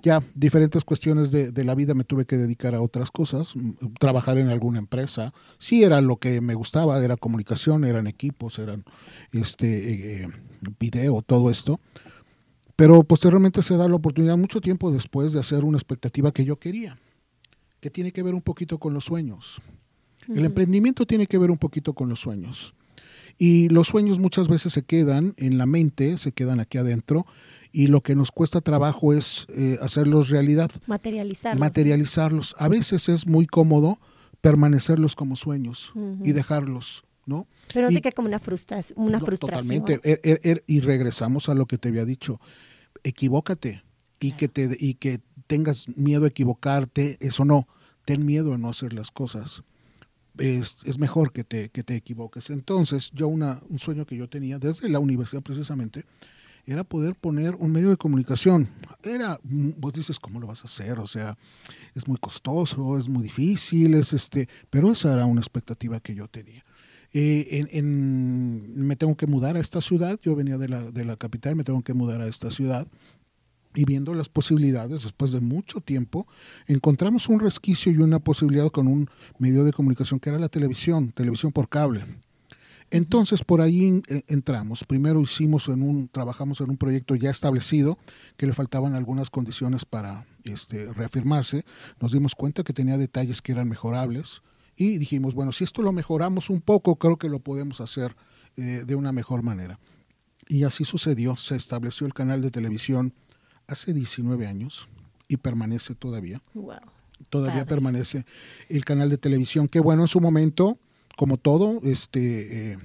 Ya 0.08 0.24
diferentes 0.34 0.86
cuestiones 0.86 1.32
de, 1.32 1.52
de, 1.52 1.64
la 1.66 1.76
vida 1.76 1.94
me 1.94 2.06
tuve 2.06 2.24
que 2.26 2.38
dedicar 2.38 2.74
a 2.76 2.82
otras 2.82 3.12
cosas, 3.12 3.56
trabajar 4.00 4.38
en 4.38 4.48
alguna 4.48 4.80
empresa. 4.80 5.34
Sí 5.58 5.84
era 5.84 6.00
lo 6.00 6.16
que 6.16 6.40
me 6.40 6.56
gustaba, 6.56 7.04
era 7.04 7.18
comunicación, 7.18 7.84
eran 7.84 8.08
equipos, 8.08 8.58
eran 8.58 8.86
este 9.34 10.24
eh, 10.24 10.30
video, 10.80 11.22
todo 11.24 11.50
esto. 11.50 11.82
Pero 12.78 13.04
posteriormente 13.04 13.62
se 13.62 13.76
da 13.76 13.90
la 13.90 13.96
oportunidad 13.96 14.38
mucho 14.38 14.62
tiempo 14.62 14.92
después 14.92 15.34
de 15.34 15.42
hacer 15.42 15.66
una 15.66 15.78
expectativa 15.78 16.32
que 16.32 16.46
yo 16.46 16.58
quería 16.58 16.98
que 17.80 17.90
tiene 17.90 18.12
que 18.12 18.24
ver 18.24 18.34
un 18.34 18.42
poquito 18.42 18.78
con 18.78 18.94
los 18.94 19.06
sueños. 19.06 19.62
El 20.28 20.46
emprendimiento 20.46 21.06
tiene 21.06 21.28
que 21.28 21.38
ver 21.38 21.52
un 21.52 21.58
poquito 21.58 21.94
con 21.94 22.10
los 22.10 22.20
sueños. 22.20 22.74
Y 23.38 23.70
los 23.70 23.88
sueños 23.88 24.20
muchas 24.20 24.50
veces 24.50 24.74
se 24.74 24.84
quedan 24.84 25.36
en 25.38 25.58
la 25.58 25.66
mente, 25.66 26.18
se 26.18 26.32
quedan 26.32 26.60
aquí 26.60 26.78
adentro, 26.78 27.26
y 27.72 27.88
lo 27.88 28.02
que 28.02 28.16
nos 28.16 28.32
cuesta 28.32 28.62
trabajo 28.62 29.14
es 29.14 29.48
eh, 29.56 29.78
hacerlos 29.82 30.30
realidad. 30.30 30.72
Materializarlos. 30.88 31.60
Materializarlos. 31.60 32.56
A 32.58 32.68
veces 32.68 33.10
es 33.10 33.28
muy 33.28 33.46
cómodo 33.46 34.00
permanecerlos 34.42 35.16
como 35.16 35.36
sueños 35.36 35.92
y 36.24 36.32
dejarlos, 36.32 37.04
¿no? 37.26 37.48
Pero 37.74 37.92
no 37.92 38.02
que 38.02 38.12
como 38.12 38.28
una, 38.28 38.40
frustración. 38.40 39.00
Una 39.00 39.20
frustración. 39.20 39.68
Totalmente. 39.68 40.00
Er, 40.04 40.20
er, 40.24 40.40
er, 40.44 40.64
y 40.68 40.80
regresamos 40.82 41.50
a 41.50 41.54
lo 41.54 41.66
que 41.66 41.78
te 41.78 41.90
había 41.90 42.06
dicho. 42.06 42.40
Equivócate 43.04 43.84
y, 44.20 44.34
que 44.34 44.48
te, 44.48 44.76
y 44.80 44.96
que 44.96 45.22
tengas 45.48 45.88
miedo 45.98 46.26
a 46.26 46.30
equivocarte, 46.30 47.18
eso 47.20 47.46
no, 47.46 47.68
ten 48.06 48.26
miedo 48.26 48.54
a 48.54 48.58
no 48.58 48.70
hacer 48.70 48.94
las 48.94 49.12
cosas. 49.12 49.64
Es, 50.38 50.78
es 50.86 51.00
mejor 51.00 51.32
que 51.32 51.44
te, 51.44 51.70
que 51.70 51.84
te 51.84 51.96
equivoques. 51.96 52.52
Entonces, 52.52 53.10
yo 53.12 53.28
una, 53.28 53.62
un 53.70 53.80
sueño 53.80 54.06
que 54.06 54.16
yo 54.16 54.30
tenía 54.30 54.60
desde 54.60 54.88
la 54.88 55.00
universidad 55.00 55.42
precisamente, 55.42 56.06
era 56.68 56.84
poder 56.84 57.16
poner 57.16 57.56
un 57.56 57.72
medio 57.72 57.90
de 57.90 57.98
comunicación. 57.98 58.70
Era, 59.02 59.40
vos 59.44 59.94
dices, 59.94 60.20
¿cómo 60.20 60.40
lo 60.40 60.48
vas 60.48 60.62
a 60.62 60.66
hacer? 60.66 61.00
O 61.00 61.08
sea, 61.08 61.38
es 61.96 62.08
muy 62.08 62.18
costoso, 62.18 62.98
es 62.98 63.08
muy 63.08 63.24
difícil, 63.24 63.94
es 63.94 64.12
este, 64.12 64.50
pero 64.70 64.92
esa 64.92 65.14
era 65.14 65.26
una 65.26 65.40
expectativa 65.40 66.02
que 66.02 66.14
yo 66.14 66.28
tenía. 66.28 66.64
Eh, 67.14 67.66
en, 67.72 68.86
me 68.86 68.98
tengo 68.98 69.16
que 69.16 69.28
mudar 69.28 69.56
a 69.56 69.62
esta 69.62 69.80
ciudad, 69.80 70.20
yo 70.22 70.36
venía 70.36 70.58
de 70.58 70.68
la, 70.68 70.92
de 70.92 71.06
la 71.06 71.16
capital, 71.16 71.56
me 71.56 71.64
tengo 71.64 71.82
que 71.82 71.94
mudar 71.94 72.22
a 72.22 72.28
esta 72.28 72.52
ciudad 72.52 72.86
y 73.74 73.86
viendo 73.86 74.14
las 74.14 74.28
posibilidades, 74.28 75.04
después 75.04 75.32
de 75.32 75.40
mucho 75.40 75.80
tiempo, 75.80 76.28
encontramos 76.66 77.30
un 77.30 77.40
resquicio 77.40 77.92
y 77.94 77.98
una 78.00 78.20
posibilidad 78.20 78.70
con 78.72 78.88
un 78.88 79.10
medio 79.38 79.64
de 79.64 79.72
comunicación 79.72 80.20
que 80.20 80.30
era 80.30 80.40
la 80.40 80.50
televisión, 80.50 81.14
televisión 81.14 81.54
por 81.54 81.70
cable. 81.70 82.04
Entonces 82.90 83.44
por 83.44 83.62
ahí 83.62 84.02
eh, 84.08 84.24
entramos. 84.28 84.84
Primero 84.84 85.22
hicimos 85.22 85.68
en 85.68 85.82
un, 85.82 86.08
trabajamos 86.08 86.62
en 86.62 86.70
un 86.70 86.78
proyecto 86.78 87.16
ya 87.16 87.30
establecido, 87.30 87.98
que 88.38 88.48
le 88.48 88.54
faltaban 88.54 88.96
algunas 88.96 89.30
condiciones 89.30 89.84
para 89.86 90.26
este, 90.44 90.92
reafirmarse. 90.94 91.66
Nos 92.00 92.14
dimos 92.14 92.36
cuenta 92.36 92.64
que 92.64 92.74
tenía 92.74 92.98
detalles 92.98 93.42
que 93.42 93.52
eran 93.52 93.68
mejorables 93.68 94.42
y 94.78 94.98
dijimos, 95.00 95.34
bueno, 95.34 95.52
si 95.52 95.64
esto 95.64 95.82
lo 95.82 95.92
mejoramos 95.92 96.50
un 96.50 96.62
poco, 96.62 96.96
creo 96.96 97.18
que 97.18 97.30
lo 97.30 97.40
podemos 97.40 97.82
hacer 97.82 98.16
eh, 98.56 98.84
de 98.86 98.96
una 98.96 99.12
mejor 99.12 99.44
manera. 99.44 99.80
Y 100.48 100.64
así 100.64 100.86
sucedió. 100.86 101.36
Se 101.36 101.56
estableció 101.56 102.08
el 102.08 102.14
canal 102.14 102.42
de 102.42 102.52
televisión 102.52 103.14
hace 103.68 103.94
19 103.94 104.48
años 104.48 104.88
y 105.28 105.38
permanece 105.38 105.94
todavía. 105.94 106.42
Todavía 107.30 107.66
permanece 107.66 108.26
el 108.70 108.86
canal 108.86 109.10
de 109.10 109.18
televisión, 109.18 109.68
que 109.68 109.80
bueno, 109.80 110.04
en 110.04 110.08
su 110.08 110.22
momento, 110.22 110.80
como 111.18 111.38
todo, 111.38 111.82
este 111.84 112.74
eh, 112.74 112.78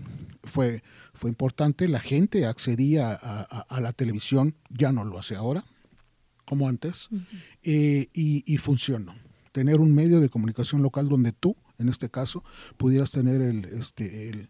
fue, 0.43 0.83
fue 1.13 1.31
importante. 1.31 1.87
La 1.87 2.01
gente 2.01 2.47
accedía 2.47 3.13
a, 3.13 3.81
la 3.81 3.93
televisión, 3.93 4.57
ya 4.71 4.91
no 4.91 5.05
lo 5.05 5.19
hace 5.19 5.37
ahora, 5.37 5.65
como 6.47 6.67
antes, 6.67 7.11
eh, 7.63 8.09
y, 8.15 8.43
y 8.47 8.57
funcionó. 8.57 9.15
Tener 9.53 9.81
un 9.81 9.95
medio 9.95 10.19
de 10.19 10.31
comunicación 10.31 10.83
local 10.83 11.11
donde 11.11 11.33
tú, 11.33 11.57
en 11.79 11.91
este 11.91 12.09
caso, 12.09 12.43
pudieras 12.79 13.11
tener 13.11 13.43
el, 13.43 13.67
este, 13.67 14.31
el, 14.31 14.49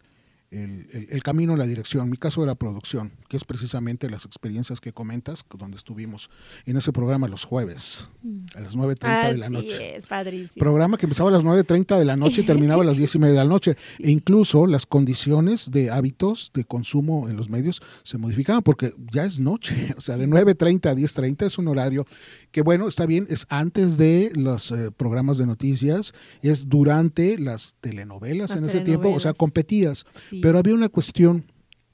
el, 0.52 1.08
el, 1.10 1.22
camino, 1.22 1.56
la 1.56 1.66
dirección. 1.66 2.10
Mi 2.10 2.18
caso 2.18 2.42
era 2.42 2.54
producción, 2.54 3.12
que 3.28 3.38
es 3.38 3.44
precisamente 3.44 4.10
las 4.10 4.26
experiencias 4.26 4.80
que 4.80 4.92
comentas, 4.92 5.44
donde 5.56 5.76
estuvimos 5.76 6.30
en 6.66 6.76
ese 6.76 6.92
programa 6.92 7.26
los 7.26 7.44
jueves, 7.44 8.06
a 8.54 8.60
las 8.60 8.76
9.30 8.76 9.32
de 9.32 9.38
la 9.38 9.48
noche. 9.48 9.96
Es, 9.96 10.06
padrísimo. 10.06 10.58
Programa 10.58 10.98
que 10.98 11.06
empezaba 11.06 11.30
a 11.30 11.32
las 11.32 11.42
9.30 11.42 11.98
de 11.98 12.04
la 12.04 12.16
noche 12.16 12.42
y 12.42 12.44
terminaba 12.44 12.82
a 12.82 12.86
las 12.86 12.98
10 12.98 13.14
y 13.14 13.18
media 13.18 13.32
de 13.32 13.38
la 13.38 13.50
noche. 13.50 13.76
E 13.98 14.10
incluso 14.10 14.66
las 14.66 14.84
condiciones 14.84 15.70
de 15.70 15.90
hábitos 15.90 16.50
de 16.52 16.64
consumo 16.64 17.30
en 17.30 17.36
los 17.36 17.48
medios 17.48 17.80
se 18.02 18.18
modificaban 18.18 18.62
porque 18.62 18.94
ya 19.10 19.24
es 19.24 19.40
noche. 19.40 19.94
O 20.02 20.04
sea, 20.04 20.16
de 20.16 20.26
9.30 20.26 20.90
a 20.90 20.94
10.30 20.94 21.46
es 21.46 21.58
un 21.58 21.68
horario 21.68 22.04
que, 22.50 22.62
bueno, 22.62 22.88
está 22.88 23.06
bien, 23.06 23.26
es 23.30 23.46
antes 23.48 23.96
de 23.96 24.32
los 24.34 24.72
eh, 24.72 24.90
programas 24.90 25.38
de 25.38 25.46
noticias, 25.46 26.12
es 26.42 26.68
durante 26.68 27.38
las 27.38 27.76
telenovelas 27.80 28.56
en 28.56 28.64
ese 28.64 28.80
tiempo, 28.80 29.10
o 29.10 29.20
sea, 29.20 29.32
competías. 29.32 30.04
Pero 30.42 30.58
había 30.58 30.74
una 30.74 30.88
cuestión 30.88 31.44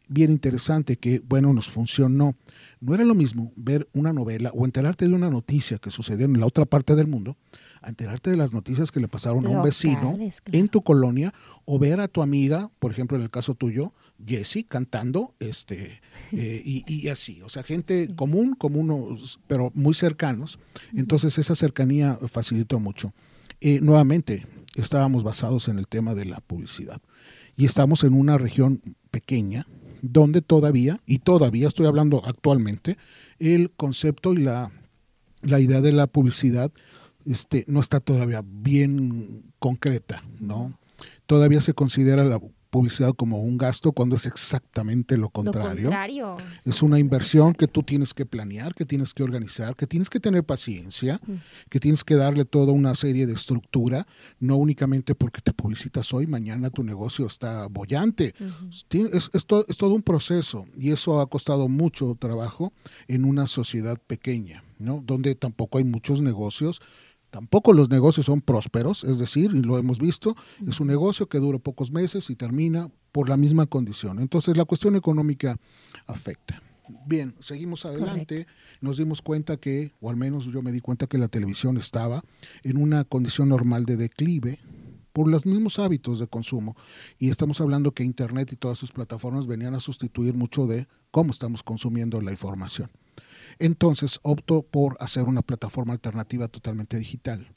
bien 0.08 0.30
interesante 0.30 0.96
que, 0.96 1.20
bueno, 1.20 1.52
nos 1.52 1.68
funcionó. 1.68 2.34
No 2.80 2.94
era 2.94 3.04
lo 3.04 3.14
mismo 3.14 3.52
ver 3.56 3.88
una 3.92 4.12
novela 4.12 4.50
o 4.54 4.64
enterarte 4.64 5.06
de 5.06 5.14
una 5.14 5.28
noticia 5.28 5.78
que 5.78 5.90
sucedió 5.90 6.24
en 6.24 6.40
la 6.40 6.46
otra 6.46 6.64
parte 6.64 6.94
del 6.96 7.08
mundo, 7.08 7.36
a 7.82 7.90
enterarte 7.90 8.30
de 8.30 8.36
las 8.36 8.52
noticias 8.52 8.90
que 8.90 9.00
le 9.00 9.08
pasaron 9.08 9.46
a 9.46 9.50
un 9.50 9.62
vecino 9.62 10.18
en 10.46 10.68
tu 10.68 10.82
colonia 10.82 11.34
o 11.66 11.78
ver 11.78 12.00
a 12.00 12.08
tu 12.08 12.22
amiga, 12.22 12.70
por 12.78 12.90
ejemplo, 12.90 13.18
en 13.18 13.22
el 13.22 13.30
caso 13.30 13.54
tuyo, 13.54 13.92
Jessie, 14.26 14.64
cantando, 14.64 15.34
este, 15.38 16.00
eh, 16.32 16.62
y, 16.64 17.08
así, 17.08 17.42
o 17.42 17.48
sea, 17.48 17.62
gente 17.62 18.08
común, 18.16 18.54
común, 18.54 19.18
pero 19.46 19.70
muy 19.74 19.92
cercanos. 19.92 20.58
Entonces 20.94 21.36
esa 21.38 21.54
cercanía 21.54 22.18
facilitó 22.28 22.80
mucho. 22.80 23.12
Eh, 23.60 23.80
nuevamente, 23.82 24.46
estábamos 24.74 25.22
basados 25.22 25.68
en 25.68 25.78
el 25.78 25.86
tema 25.86 26.14
de 26.14 26.24
la 26.24 26.40
publicidad 26.40 27.00
y 27.58 27.64
estamos 27.64 28.04
en 28.04 28.14
una 28.14 28.38
región 28.38 28.80
pequeña 29.10 29.66
donde 30.00 30.42
todavía, 30.42 31.00
y 31.06 31.18
todavía 31.18 31.66
estoy 31.66 31.86
hablando 31.86 32.24
actualmente, 32.24 32.96
el 33.40 33.72
concepto 33.72 34.32
y 34.32 34.36
la, 34.36 34.70
la 35.42 35.58
idea 35.58 35.80
de 35.80 35.90
la 35.90 36.06
publicidad 36.06 36.70
este, 37.26 37.64
no 37.66 37.80
está 37.80 37.98
todavía 37.98 38.44
bien 38.46 39.52
concreta, 39.58 40.22
¿no? 40.38 40.78
Todavía 41.26 41.60
se 41.60 41.74
considera 41.74 42.24
la 42.24 42.40
publicidad 42.70 43.14
como 43.14 43.38
un 43.38 43.56
gasto 43.56 43.92
cuando 43.92 44.16
es 44.16 44.26
exactamente 44.26 45.16
lo 45.16 45.30
contrario. 45.30 45.90
Es 46.64 46.82
una 46.82 46.98
inversión 46.98 47.54
que 47.54 47.66
tú 47.66 47.82
tienes 47.82 48.14
que 48.14 48.26
planear, 48.26 48.74
que 48.74 48.84
tienes 48.84 49.14
que 49.14 49.22
organizar, 49.22 49.74
que 49.76 49.86
tienes 49.86 50.10
que 50.10 50.20
tener 50.20 50.44
paciencia, 50.44 51.20
que 51.68 51.80
tienes 51.80 52.04
que 52.04 52.14
darle 52.14 52.44
toda 52.44 52.72
una 52.72 52.94
serie 52.94 53.26
de 53.26 53.32
estructura, 53.32 54.06
no 54.38 54.56
únicamente 54.56 55.14
porque 55.14 55.40
te 55.40 55.52
publicitas 55.52 56.12
hoy, 56.12 56.26
mañana 56.26 56.70
tu 56.70 56.82
negocio 56.82 57.26
está 57.26 57.66
bollante. 57.66 58.34
es, 58.90 59.30
es, 59.32 59.46
todo, 59.46 59.64
es 59.68 59.76
todo 59.76 59.94
un 59.94 60.02
proceso 60.02 60.66
y 60.76 60.90
eso 60.90 61.20
ha 61.20 61.28
costado 61.28 61.68
mucho 61.68 62.16
trabajo 62.18 62.72
en 63.06 63.24
una 63.24 63.46
sociedad 63.46 63.98
pequeña, 64.06 64.64
¿no? 64.78 65.02
donde 65.04 65.34
tampoco 65.34 65.78
hay 65.78 65.84
muchos 65.84 66.20
negocios 66.20 66.80
Tampoco 67.30 67.72
los 67.72 67.90
negocios 67.90 68.26
son 68.26 68.40
prósperos, 68.40 69.04
es 69.04 69.18
decir, 69.18 69.50
y 69.54 69.60
lo 69.60 69.78
hemos 69.78 69.98
visto, 69.98 70.34
es 70.66 70.80
un 70.80 70.86
negocio 70.86 71.28
que 71.28 71.38
dura 71.38 71.58
pocos 71.58 71.90
meses 71.90 72.30
y 72.30 72.36
termina 72.36 72.90
por 73.12 73.28
la 73.28 73.36
misma 73.36 73.66
condición. 73.66 74.18
Entonces 74.18 74.56
la 74.56 74.64
cuestión 74.64 74.96
económica 74.96 75.58
afecta. 76.06 76.62
Bien, 77.06 77.34
seguimos 77.40 77.84
adelante. 77.84 78.46
Nos 78.80 78.96
dimos 78.96 79.20
cuenta 79.20 79.58
que, 79.58 79.92
o 80.00 80.08
al 80.08 80.16
menos 80.16 80.46
yo 80.46 80.62
me 80.62 80.72
di 80.72 80.80
cuenta 80.80 81.06
que 81.06 81.18
la 81.18 81.28
televisión 81.28 81.76
estaba 81.76 82.22
en 82.62 82.78
una 82.78 83.04
condición 83.04 83.50
normal 83.50 83.84
de 83.84 83.96
declive 83.96 84.58
por 85.12 85.28
los 85.28 85.44
mismos 85.44 85.78
hábitos 85.78 86.18
de 86.18 86.28
consumo. 86.28 86.76
Y 87.18 87.28
estamos 87.28 87.60
hablando 87.60 87.92
que 87.92 88.04
Internet 88.04 88.52
y 88.52 88.56
todas 88.56 88.78
sus 88.78 88.92
plataformas 88.92 89.46
venían 89.46 89.74
a 89.74 89.80
sustituir 89.80 90.34
mucho 90.34 90.66
de 90.66 90.86
cómo 91.10 91.30
estamos 91.30 91.62
consumiendo 91.62 92.20
la 92.20 92.30
información. 92.30 92.90
Entonces 93.58 94.20
opto 94.22 94.62
por 94.62 94.96
hacer 95.00 95.24
una 95.24 95.42
plataforma 95.42 95.92
alternativa 95.92 96.48
totalmente 96.48 96.96
digital 96.96 97.52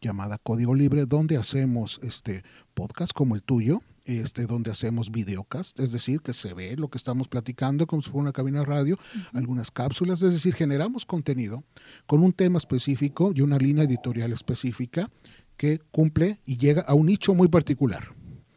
llamada 0.00 0.38
Código 0.38 0.74
Libre, 0.74 1.06
donde 1.06 1.36
hacemos 1.36 2.00
este 2.02 2.42
podcast 2.74 3.12
como 3.12 3.36
el 3.36 3.42
tuyo, 3.42 3.80
este, 4.04 4.46
donde 4.46 4.72
hacemos 4.72 5.12
videocast, 5.12 5.78
es 5.78 5.92
decir, 5.92 6.20
que 6.20 6.32
se 6.32 6.54
ve 6.54 6.76
lo 6.76 6.88
que 6.88 6.98
estamos 6.98 7.28
platicando 7.28 7.86
como 7.86 8.02
si 8.02 8.10
fuera 8.10 8.22
una 8.22 8.32
cabina 8.32 8.58
de 8.60 8.64
radio, 8.64 8.98
algunas 9.32 9.70
cápsulas, 9.70 10.20
es 10.22 10.32
decir, 10.32 10.54
generamos 10.54 11.06
contenido 11.06 11.62
con 12.06 12.22
un 12.22 12.32
tema 12.32 12.58
específico 12.58 13.32
y 13.34 13.42
una 13.42 13.58
línea 13.58 13.84
editorial 13.84 14.32
específica 14.32 15.08
que 15.56 15.78
cumple 15.92 16.40
y 16.44 16.56
llega 16.56 16.82
a 16.82 16.94
un 16.94 17.06
nicho 17.06 17.34
muy 17.34 17.46
particular. 17.46 18.12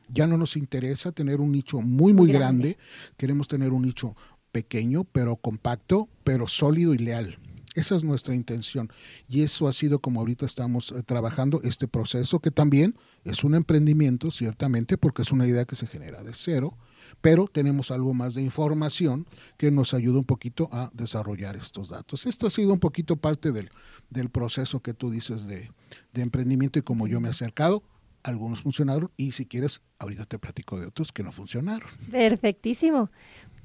Ya 0.08 0.28
no 0.28 0.38
nos 0.38 0.56
interesa 0.56 1.12
tener 1.12 1.42
un 1.42 1.52
nicho 1.52 1.82
muy, 1.82 2.14
muy, 2.14 2.32
grande. 2.32 2.78
queremos 3.18 3.48
tener 3.48 3.72
un 3.74 3.82
nicho 3.82 4.16
pequeño, 4.56 5.04
pero 5.04 5.36
compacto, 5.36 6.08
pero 6.24 6.48
sólido 6.48 6.94
y 6.94 6.98
leal. 6.98 7.38
Esa 7.74 7.98
es 7.98 8.06
nuestra 8.06 8.34
intención. 8.34 8.90
Y 9.28 9.42
eso 9.42 9.68
ha 9.68 9.74
sido 9.74 10.00
como 10.00 10.22
ahorita 10.22 10.46
estamos 10.46 10.94
eh, 10.94 11.04
trabajando 11.04 11.60
este 11.62 11.90
proceso, 11.90 12.40
que 12.40 12.52
también 12.52 12.96
es 13.26 13.44
un 13.44 13.54
emprendimiento, 13.54 14.32
ciertamente, 14.32 14.98
porque 14.98 15.24
es 15.24 15.34
una 15.34 15.46
idea 15.46 15.66
que 15.66 15.76
se 15.76 15.88
genera 15.88 16.24
de 16.24 16.32
cero, 16.34 16.78
pero 17.20 17.50
tenemos 17.50 17.92
algo 17.92 18.14
más 18.14 18.34
de 18.34 18.44
información 18.44 19.28
que 19.58 19.72
nos 19.72 19.94
ayuda 19.94 20.20
un 20.20 20.26
poquito 20.26 20.70
a 20.72 20.90
desarrollar 20.94 21.58
estos 21.58 21.90
datos. 21.90 22.26
Esto 22.26 22.48
ha 22.48 22.50
sido 22.50 22.72
un 22.72 22.80
poquito 22.80 23.18
parte 23.18 23.52
del, 23.52 23.72
del 24.10 24.30
proceso 24.30 24.80
que 24.80 24.94
tú 24.94 25.12
dices 25.12 25.48
de, 25.48 25.70
de 26.14 26.22
emprendimiento 26.22 26.80
y 26.80 26.82
como 26.82 27.08
yo 27.08 27.20
me 27.20 27.28
he 27.28 27.32
acercado 27.32 27.84
algunos 28.26 28.62
funcionaron 28.62 29.12
y 29.18 29.34
si 29.34 29.46
quieres, 29.46 29.82
ahorita 30.00 30.26
te 30.26 30.40
platico 30.40 30.80
de 30.80 30.88
otros 30.88 31.12
que 31.12 31.24
no 31.24 31.32
funcionaron. 31.32 31.90
Perfectísimo. 32.10 33.12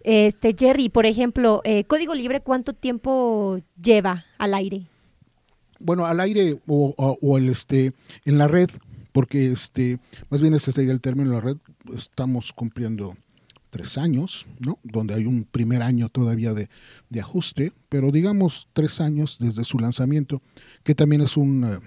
Este, 0.03 0.55
Jerry, 0.59 0.89
por 0.89 1.07
ejemplo, 1.07 1.61
eh, 1.65 1.85
Código 1.85 2.15
Libre, 2.15 2.41
¿cuánto 2.41 2.73
tiempo 2.73 3.61
lleva 3.81 4.25
al 4.39 4.55
aire? 4.55 4.87
Bueno, 5.79 6.07
al 6.07 6.21
aire 6.21 6.59
o, 6.67 7.39
el, 7.39 7.49
este, 7.49 7.93
en 8.25 8.39
la 8.39 8.49
red, 8.49 8.69
porque 9.13 9.51
este, 9.51 9.99
más 10.29 10.41
bien 10.41 10.55
ese 10.55 10.73
sería 10.73 10.93
el 10.93 11.01
término 11.01 11.33
la 11.33 11.41
red, 11.41 11.57
estamos 11.95 12.53
cumpliendo 12.53 13.17
tres 13.71 13.97
años, 13.97 14.47
¿no? 14.59 14.79
Donde 14.83 15.15
hay 15.15 15.27
un 15.27 15.45
primer 15.45 15.83
año 15.83 16.09
todavía 16.09 16.53
de, 16.53 16.69
de 17.09 17.21
ajuste, 17.21 17.73
pero 17.89 18.11
digamos 18.11 18.69
tres 18.73 19.01
años 19.01 19.39
desde 19.39 19.65
su 19.65 19.79
lanzamiento, 19.79 20.43
que 20.83 20.95
también 20.95 21.23
es 21.23 21.37
un, 21.37 21.65
eh, 21.65 21.79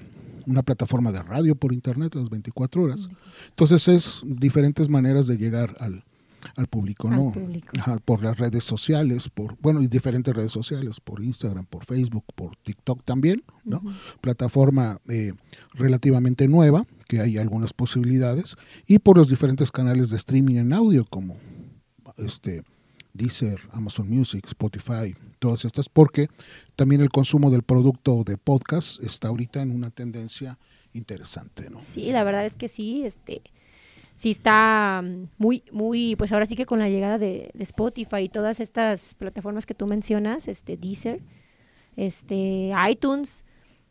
una 0.47 0.63
plataforma 0.63 1.11
de 1.11 1.21
radio 1.21 1.55
por 1.55 1.73
internet 1.73 2.15
las 2.15 2.29
24 2.29 2.83
horas. 2.83 3.09
Entonces 3.49 3.87
es 3.87 4.21
diferentes 4.25 4.89
maneras 4.89 5.27
de 5.27 5.37
llegar 5.37 5.75
al, 5.79 6.03
al 6.55 6.67
público, 6.67 7.09
¿no? 7.09 7.33
por 8.05 8.23
las 8.23 8.37
redes 8.37 8.63
sociales, 8.63 9.29
por, 9.29 9.57
bueno, 9.59 9.81
y 9.81 9.87
diferentes 9.87 10.35
redes 10.35 10.51
sociales, 10.51 10.99
por 10.99 11.23
Instagram, 11.23 11.65
por 11.65 11.85
Facebook, 11.85 12.25
por 12.35 12.55
TikTok 12.57 13.03
también, 13.03 13.41
¿no? 13.63 13.81
Plataforma 14.21 14.99
eh, 15.09 15.33
relativamente 15.73 16.47
nueva, 16.47 16.85
que 17.07 17.21
hay 17.21 17.37
algunas 17.37 17.73
posibilidades, 17.73 18.55
y 18.87 18.99
por 18.99 19.17
los 19.17 19.29
diferentes 19.29 19.71
canales 19.71 20.09
de 20.09 20.17
streaming 20.17 20.55
en 20.55 20.73
audio, 20.73 21.05
como 21.05 21.37
este 22.17 22.63
Deezer, 23.13 23.59
Amazon 23.71 24.09
Music, 24.09 24.45
Spotify, 24.47 25.15
todas 25.39 25.65
estas, 25.65 25.87
porque 25.89 26.27
también 26.75 27.01
el 27.01 27.09
consumo 27.09 27.51
del 27.51 27.63
producto 27.63 28.23
de 28.23 28.37
podcast 28.37 29.01
está 29.03 29.27
ahorita 29.27 29.61
en 29.61 29.71
una 29.71 29.91
tendencia 29.91 30.57
interesante, 30.93 31.69
¿no? 31.69 31.81
Sí, 31.81 32.11
la 32.11 32.23
verdad 32.23 32.45
es 32.45 32.55
que 32.55 32.67
sí, 32.67 33.03
este 33.05 33.41
sí 34.15 34.31
está 34.31 35.01
mm, 35.03 35.29
muy, 35.37 35.63
muy, 35.71 36.15
pues 36.15 36.31
ahora 36.31 36.45
sí 36.45 36.55
que 36.55 36.65
con 36.65 36.79
la 36.79 36.89
llegada 36.89 37.17
de, 37.17 37.51
Spotify 37.59 38.23
y 38.23 38.29
todas 38.29 38.59
estas 38.59 39.15
plataformas 39.15 39.65
que 39.65 39.75
tú 39.75 39.87
mencionas, 39.87 40.47
este 40.47 40.77
Deezer, 40.77 41.21
este 41.95 42.71
iTunes, 42.89 43.45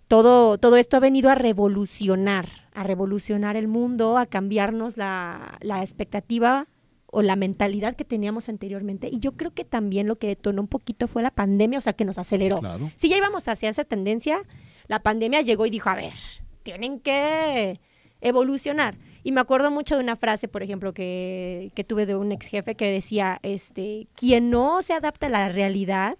todo, 0.08 0.58
todo 0.58 0.76
esto 0.76 0.96
ha 0.96 1.00
venido 1.00 1.30
a 1.30 1.34
revolucionar, 1.34 2.46
a 2.74 2.82
revolucionar 2.82 3.56
el 3.56 3.68
mundo, 3.68 4.18
a 4.18 4.26
cambiarnos 4.26 4.96
la, 4.96 5.58
la 5.60 5.82
expectativa 5.82 6.68
o 7.14 7.20
la 7.22 7.36
mentalidad 7.36 7.94
que 7.94 8.04
teníamos 8.04 8.48
anteriormente. 8.48 9.08
Y 9.12 9.20
yo 9.20 9.32
creo 9.32 9.52
que 9.52 9.64
también 9.64 10.08
lo 10.08 10.16
que 10.16 10.28
detonó 10.28 10.62
un 10.62 10.68
poquito 10.68 11.06
fue 11.06 11.22
la 11.22 11.30
pandemia, 11.30 11.78
o 11.78 11.82
sea, 11.82 11.92
que 11.92 12.06
nos 12.06 12.16
aceleró. 12.16 12.60
Si 12.96 13.10
ya 13.10 13.18
íbamos 13.18 13.48
hacia 13.48 13.68
esa 13.68 13.84
tendencia, 13.84 14.42
la 14.88 15.02
pandemia 15.02 15.42
llegó 15.42 15.66
y 15.66 15.70
dijo, 15.70 15.90
a 15.90 15.94
ver, 15.94 16.14
tienen 16.62 17.00
que 17.00 17.78
evolucionar. 18.22 18.96
Y 19.24 19.32
me 19.32 19.40
acuerdo 19.40 19.70
mucho 19.70 19.94
de 19.94 20.02
una 20.02 20.16
frase, 20.16 20.48
por 20.48 20.62
ejemplo, 20.62 20.92
que, 20.92 21.70
que 21.74 21.84
tuve 21.84 22.06
de 22.06 22.16
un 22.16 22.32
ex 22.32 22.46
jefe 22.46 22.74
que 22.74 22.90
decía, 22.90 23.38
este, 23.42 24.08
quien 24.14 24.50
no 24.50 24.82
se 24.82 24.94
adapta 24.94 25.26
a 25.26 25.30
la 25.30 25.48
realidad, 25.48 26.18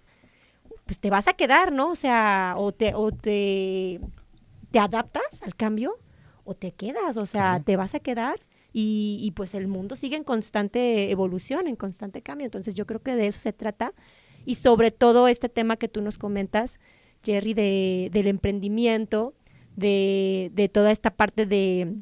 pues 0.85 0.99
te 0.99 1.09
vas 1.09 1.27
a 1.27 1.33
quedar, 1.33 1.71
¿no? 1.71 1.91
O 1.91 1.95
sea, 1.95 2.55
o 2.57 2.71
te, 2.71 2.93
o 2.95 3.11
te, 3.11 3.99
te 4.71 4.79
adaptas 4.79 5.23
al 5.41 5.55
cambio 5.55 5.97
o 6.45 6.55
te 6.55 6.71
quedas, 6.71 7.17
o 7.17 7.25
sea, 7.25 7.61
te 7.63 7.75
vas 7.75 7.95
a 7.95 7.99
quedar 7.99 8.39
y, 8.73 9.19
y, 9.21 9.31
pues 9.31 9.53
el 9.53 9.67
mundo 9.67 9.95
sigue 9.95 10.15
en 10.15 10.23
constante 10.23 11.11
evolución, 11.11 11.67
en 11.67 11.75
constante 11.75 12.21
cambio. 12.21 12.45
Entonces 12.45 12.73
yo 12.73 12.85
creo 12.85 13.01
que 13.01 13.15
de 13.15 13.27
eso 13.27 13.39
se 13.39 13.53
trata 13.53 13.93
y 14.45 14.55
sobre 14.55 14.91
todo 14.91 15.27
este 15.27 15.49
tema 15.49 15.77
que 15.77 15.87
tú 15.87 16.01
nos 16.01 16.17
comentas, 16.17 16.79
Jerry, 17.23 17.53
de, 17.53 18.09
del 18.11 18.27
emprendimiento, 18.27 19.33
de, 19.75 20.51
de 20.53 20.69
toda 20.69 20.91
esta 20.91 21.11
parte 21.11 21.45
de 21.45 21.95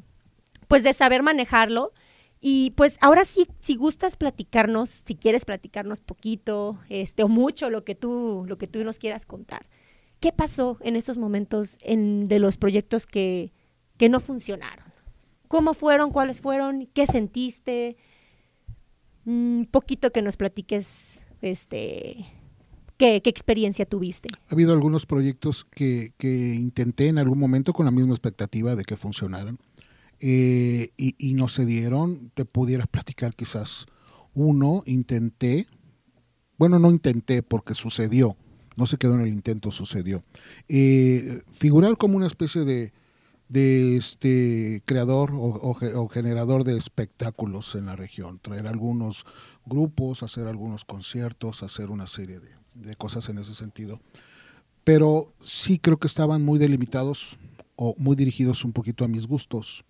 pues 0.72 0.82
de 0.84 0.94
saber 0.94 1.22
manejarlo. 1.22 1.92
Y 2.40 2.70
pues 2.76 2.96
ahora 3.02 3.26
sí, 3.26 3.46
si 3.60 3.76
gustas 3.76 4.16
platicarnos, 4.16 4.88
si 4.88 5.16
quieres 5.16 5.44
platicarnos 5.44 6.00
poquito, 6.00 6.78
este, 6.88 7.24
o 7.24 7.28
mucho 7.28 7.68
lo 7.68 7.84
que 7.84 7.94
tú, 7.94 8.46
lo 8.48 8.56
que 8.56 8.66
tú 8.66 8.82
nos 8.82 8.98
quieras 8.98 9.26
contar. 9.26 9.68
¿Qué 10.18 10.32
pasó 10.32 10.78
en 10.80 10.96
esos 10.96 11.18
momentos 11.18 11.76
en, 11.82 12.24
de 12.24 12.38
los 12.38 12.56
proyectos 12.56 13.04
que, 13.04 13.52
que 13.98 14.08
no 14.08 14.18
funcionaron? 14.18 14.86
¿Cómo 15.46 15.74
fueron? 15.74 16.10
¿Cuáles 16.10 16.40
fueron? 16.40 16.88
¿Qué 16.94 17.06
sentiste? 17.06 17.98
Un 19.26 19.68
poquito 19.70 20.10
que 20.10 20.22
nos 20.22 20.38
platiques, 20.38 21.20
este, 21.42 22.24
¿Qué, 22.96 23.20
¿Qué, 23.20 23.28
experiencia 23.28 23.84
tuviste? 23.84 24.30
Ha 24.48 24.54
habido 24.54 24.72
algunos 24.72 25.04
proyectos 25.04 25.66
que, 25.66 26.14
que, 26.16 26.54
intenté 26.54 27.08
en 27.08 27.18
algún 27.18 27.38
momento 27.38 27.74
con 27.74 27.84
la 27.84 27.90
misma 27.90 28.14
expectativa 28.14 28.74
de 28.74 28.84
que 28.84 28.96
funcionaran. 28.96 29.58
Eh, 30.24 30.90
y, 30.96 31.34
no 31.34 31.48
se 31.48 31.66
dieron. 31.66 32.30
Te 32.34 32.44
pudiera 32.44 32.86
platicar 32.86 33.34
quizás 33.34 33.86
uno, 34.34 34.84
intenté, 34.86 35.66
bueno, 36.56 36.78
no 36.78 36.92
intenté 36.92 37.42
porque 37.42 37.74
sucedió, 37.74 38.36
no 38.76 38.86
se 38.86 38.98
quedó 38.98 39.16
en 39.16 39.22
el 39.22 39.32
intento, 39.32 39.72
sucedió. 39.72 40.22
Eh, 40.68 41.42
figurar 41.52 41.98
como 41.98 42.16
una 42.16 42.28
especie 42.28 42.64
de, 42.64 42.92
de 43.48 43.96
este 43.96 44.84
creador 44.86 45.32
o, 45.34 46.08
generador 46.08 46.62
de 46.62 46.76
espectáculos 46.76 47.74
en 47.74 47.86
la 47.86 47.96
región, 47.96 48.38
traer 48.38 48.68
algunos 48.68 49.26
grupos, 49.66 50.22
hacer 50.22 50.46
algunos 50.46 50.84
conciertos, 50.84 51.64
hacer 51.64 51.90
una 51.90 52.06
serie 52.06 52.38
de 52.74 52.94
cosas 52.94 53.28
en 53.28 53.38
ese 53.38 53.54
sentido. 53.54 54.00
Pero 54.84 55.32
sí 55.40 55.80
creo 55.80 55.98
que 55.98 56.06
estaban 56.06 56.44
muy 56.44 56.60
delimitados 56.60 57.38
o 57.74 57.96
muy 57.98 58.14
dirigidos 58.14 58.64
un 58.64 58.72
poquito 58.72 59.04
a 59.04 59.08
mis 59.08 59.26
gustos. 59.26 59.84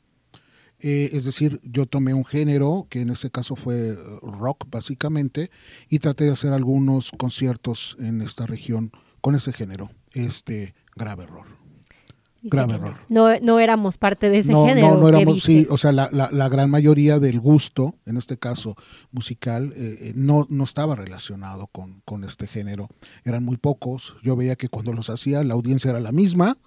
Eh, 0.85 1.11
es 1.13 1.25
decir, 1.25 1.61
yo 1.63 1.87
tomé 1.87 2.13
un 2.13 2.25
género, 2.25 2.89
que 2.91 3.03
en 3.03 3.11
este 3.11 3.31
caso 3.31 3.55
fue 3.55 3.91
eh, 3.91 3.97
rock 4.21 4.65
básicamente, 4.69 5.53
y 5.89 6.01
traté 6.01 6.25
de 6.25 6.33
hacer 6.33 6.53
algunos 6.53 7.13
conciertos 7.13 7.97
en 8.01 8.21
esta 8.21 8.47
región 8.47 8.91
con 9.21 9.37
ese 9.37 9.53
género. 9.53 9.91
Este, 10.13 10.75
grave 10.97 11.23
error. 11.23 11.47
Grave 12.43 12.75
error. 12.75 12.97
No, 13.09 13.29
no 13.39 13.61
éramos 13.61 13.97
parte 13.97 14.29
de 14.29 14.39
ese 14.39 14.53
género. 14.53 14.97
No, 14.97 14.97
no 14.97 15.09
éramos, 15.09 15.45
sí, 15.45 15.69
o 15.71 15.77
sea, 15.77 15.93
la, 15.93 16.11
la, 16.11 16.49
gran 16.49 16.69
mayoría 16.69 17.21
del 17.21 17.39
gusto, 17.39 17.95
en 18.05 18.17
este 18.17 18.37
caso 18.37 18.75
musical, 19.13 19.73
eh, 19.77 20.13
no, 20.17 20.49
no 20.51 20.65
estaba 20.65 20.97
relacionado 20.97 21.69
con, 21.69 22.01
con 22.05 22.25
este 22.25 22.49
género. 22.49 22.89
Eran 23.23 23.45
muy 23.45 23.57
pocos. 23.57 24.17
Yo 24.25 24.35
veía 24.35 24.57
que 24.57 24.69
cuando 24.69 24.93
los 24.93 25.11
hacía 25.11 25.45
la 25.45 25.55
audiencia 25.55 25.91
era 25.91 26.01
la 26.01 26.11
misma, 26.11 26.59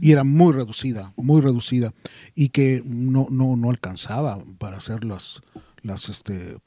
y 0.00 0.12
era 0.12 0.24
muy 0.24 0.52
reducida, 0.52 1.12
muy 1.16 1.40
reducida 1.40 1.92
y 2.34 2.48
que 2.50 2.82
no, 2.84 3.26
no, 3.30 3.56
no 3.56 3.70
alcanzaba 3.70 4.38
para 4.58 4.76
hacer 4.78 5.04
las, 5.04 5.40
las 5.82 6.08
este, 6.08 6.58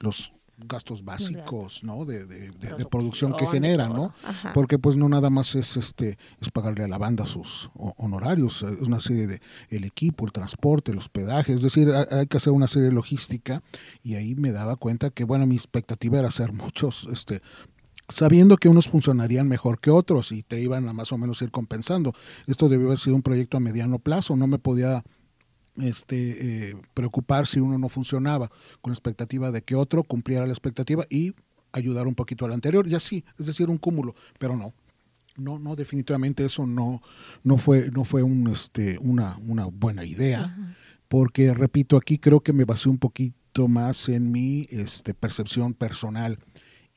los 0.00 0.32
gastos 0.60 1.04
básicos. 1.04 1.84
¿no? 1.84 2.04
De, 2.04 2.24
de- 2.26 2.50
de- 2.50 2.74
de 2.76 2.84
Producción, 2.86 3.32
que 3.32 3.44
todo. 3.44 3.50
¿no? 3.96 4.14
Ajá. 4.24 4.52
Porque 4.54 4.76
pues 4.78 4.96
no 4.96 5.08
nada 5.08 5.30
más 5.30 5.54
es 5.54 5.76
este 5.76 6.18
es 6.40 6.50
pagarle 6.50 6.82
a 6.82 6.88
la 6.88 6.98
banda 6.98 7.26
sus 7.26 7.70
ho- 7.74 7.94
honorarios, 7.96 8.62
es 8.64 8.86
una 8.88 8.98
serie 8.98 9.26
de 9.28 9.40
el 9.70 9.84
equipo, 9.84 10.26
el 10.26 10.32
transporte, 10.32 10.90
el 10.90 10.98
hospedaje, 10.98 11.52
es 11.52 11.62
decir, 11.62 11.88
hay, 11.90 12.06
hay 12.18 12.26
que 12.26 12.38
hacer 12.38 12.52
una 12.52 12.66
serie 12.66 12.88
de 12.88 12.94
logística 12.94 13.62
y 14.02 14.16
ahí 14.16 14.34
me 14.34 14.50
daba 14.50 14.74
cuenta 14.76 15.10
que 15.10 15.22
bueno, 15.22 15.46
mi 15.46 15.54
expectativa 15.54 16.18
era 16.18 16.26
hacer 16.28 16.52
muchos 16.52 17.08
este 17.12 17.40
sabiendo 18.08 18.56
que 18.56 18.68
unos 18.68 18.88
funcionarían 18.88 19.48
mejor 19.48 19.80
que 19.80 19.90
otros 19.90 20.32
y 20.32 20.42
te 20.42 20.60
iban 20.60 20.88
a 20.88 20.92
más 20.92 21.12
o 21.12 21.18
menos 21.18 21.42
ir 21.42 21.50
compensando. 21.50 22.14
Esto 22.46 22.68
debió 22.68 22.86
haber 22.86 22.98
sido 22.98 23.16
un 23.16 23.22
proyecto 23.22 23.56
a 23.56 23.60
mediano 23.60 23.98
plazo, 23.98 24.36
no 24.36 24.46
me 24.46 24.58
podía 24.58 25.04
este, 25.76 26.70
eh, 26.70 26.76
preocupar 26.94 27.46
si 27.46 27.60
uno 27.60 27.78
no 27.78 27.88
funcionaba 27.88 28.50
con 28.80 28.90
la 28.90 28.94
expectativa 28.94 29.50
de 29.50 29.62
que 29.62 29.76
otro 29.76 30.02
cumpliera 30.02 30.46
la 30.46 30.52
expectativa 30.52 31.04
y 31.08 31.34
ayudar 31.72 32.06
un 32.06 32.14
poquito 32.14 32.44
al 32.44 32.52
anterior 32.52 32.86
y 32.88 32.94
así, 32.94 33.24
es 33.38 33.46
decir, 33.46 33.68
un 33.68 33.78
cúmulo, 33.78 34.14
pero 34.38 34.56
no. 34.56 34.72
No, 35.36 35.60
no, 35.60 35.76
definitivamente 35.76 36.44
eso 36.44 36.66
no, 36.66 37.00
no 37.44 37.58
fue, 37.58 37.92
no 37.92 38.04
fue 38.04 38.24
un, 38.24 38.48
este, 38.48 38.98
una, 38.98 39.38
una 39.46 39.66
buena 39.66 40.04
idea, 40.04 40.74
porque 41.06 41.54
repito, 41.54 41.96
aquí 41.96 42.18
creo 42.18 42.40
que 42.40 42.52
me 42.52 42.64
basé 42.64 42.88
un 42.88 42.98
poquito 42.98 43.68
más 43.68 44.08
en 44.08 44.32
mi 44.32 44.66
este, 44.70 45.14
percepción 45.14 45.74
personal 45.74 46.38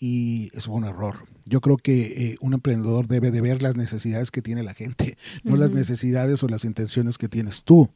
y 0.01 0.49
es 0.53 0.67
un 0.67 0.83
error. 0.83 1.27
Yo 1.45 1.61
creo 1.61 1.77
que 1.77 2.31
eh, 2.31 2.37
un 2.41 2.55
emprendedor 2.55 3.07
debe 3.07 3.29
de 3.29 3.39
ver 3.39 3.61
las 3.61 3.77
necesidades 3.77 4.31
que 4.31 4.41
tiene 4.41 4.63
la 4.63 4.73
gente, 4.73 5.15
no 5.43 5.55
las 5.55 5.71
necesidades 5.71 6.43
o 6.43 6.47
las 6.47 6.65
intenciones 6.65 7.19
que 7.19 7.29
tienes 7.29 7.63
tú. 7.63 7.89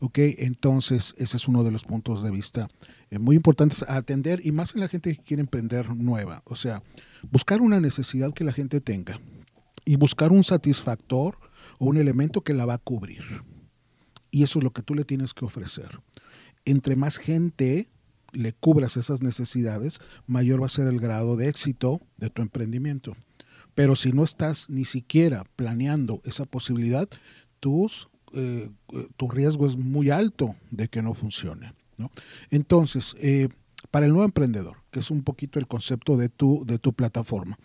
¿Ok? 0.00 0.18
Entonces, 0.18 1.14
ese 1.18 1.36
es 1.36 1.48
uno 1.48 1.62
de 1.62 1.70
los 1.70 1.84
puntos 1.84 2.22
de 2.22 2.30
vista 2.30 2.68
eh, 3.10 3.18
muy 3.18 3.36
importantes 3.36 3.84
a 3.84 3.96
atender 3.96 4.40
y 4.44 4.50
más 4.50 4.74
en 4.74 4.80
la 4.80 4.88
gente 4.88 5.14
que 5.14 5.22
quiere 5.22 5.40
emprender 5.42 5.94
nueva. 5.94 6.42
O 6.46 6.56
sea, 6.56 6.82
buscar 7.30 7.60
una 7.60 7.78
necesidad 7.78 8.34
que 8.34 8.42
la 8.42 8.52
gente 8.52 8.80
tenga 8.80 9.20
y 9.84 9.96
buscar 9.96 10.32
un 10.32 10.42
satisfactor 10.42 11.38
o 11.78 11.86
un 11.86 11.96
elemento 11.96 12.40
que 12.40 12.54
la 12.54 12.66
va 12.66 12.74
a 12.74 12.78
cubrir. 12.78 13.22
Y 14.32 14.42
eso 14.42 14.58
es 14.58 14.64
lo 14.64 14.72
que 14.72 14.82
tú 14.82 14.94
le 14.94 15.04
tienes 15.04 15.32
que 15.32 15.44
ofrecer. 15.44 16.00
Entre 16.64 16.96
más 16.96 17.18
gente 17.18 17.88
le 18.36 18.52
cubras 18.52 18.96
esas 18.96 19.22
necesidades, 19.22 20.00
mayor 20.26 20.62
va 20.62 20.66
a 20.66 20.70
ser 20.70 20.86
el 20.88 21.00
grado 21.00 21.36
de 21.36 21.48
éxito 21.48 22.00
de 22.16 22.30
tu 22.30 22.42
emprendimiento. 22.42 23.16
Pero 23.74 23.94
si 23.96 24.12
no 24.12 24.24
estás 24.24 24.70
ni 24.70 24.84
siquiera 24.84 25.44
planeando 25.56 26.22
esa 26.24 26.46
posibilidad, 26.46 27.08
eh, 28.32 28.70
tu 29.16 29.28
riesgo 29.28 29.66
es 29.66 29.76
muy 29.76 30.10
alto 30.10 30.56
de 30.70 30.88
que 30.88 31.02
no 31.02 31.14
funcione. 31.14 31.72
¿no? 31.96 32.10
Entonces, 32.50 33.16
eh, 33.18 33.48
para 33.90 34.06
el 34.06 34.12
nuevo 34.12 34.24
emprendedor, 34.24 34.76
que 34.90 35.00
es 35.00 35.10
un 35.10 35.22
poquito 35.22 35.58
el 35.58 35.66
concepto 35.66 36.16
de 36.16 36.28
tu, 36.28 36.64
de 36.66 36.78
tu 36.78 36.92
plataforma, 36.92 37.58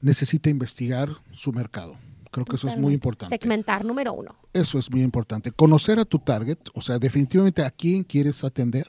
necesita 0.00 0.50
investigar 0.50 1.08
su 1.32 1.52
mercado. 1.52 1.96
Creo 2.34 2.44
que 2.44 2.56
eso 2.56 2.68
es 2.68 2.76
muy 2.76 2.92
importante. 2.94 3.36
Segmentar, 3.38 3.84
número 3.84 4.12
uno. 4.12 4.34
Eso 4.52 4.78
es 4.78 4.90
muy 4.90 5.02
importante. 5.02 5.52
Conocer 5.52 5.98
a 5.98 6.04
tu 6.04 6.18
target, 6.18 6.58
o 6.74 6.80
sea, 6.80 6.98
definitivamente 6.98 7.62
a 7.62 7.70
quién 7.70 8.02
quieres 8.04 8.42
atender, 8.44 8.86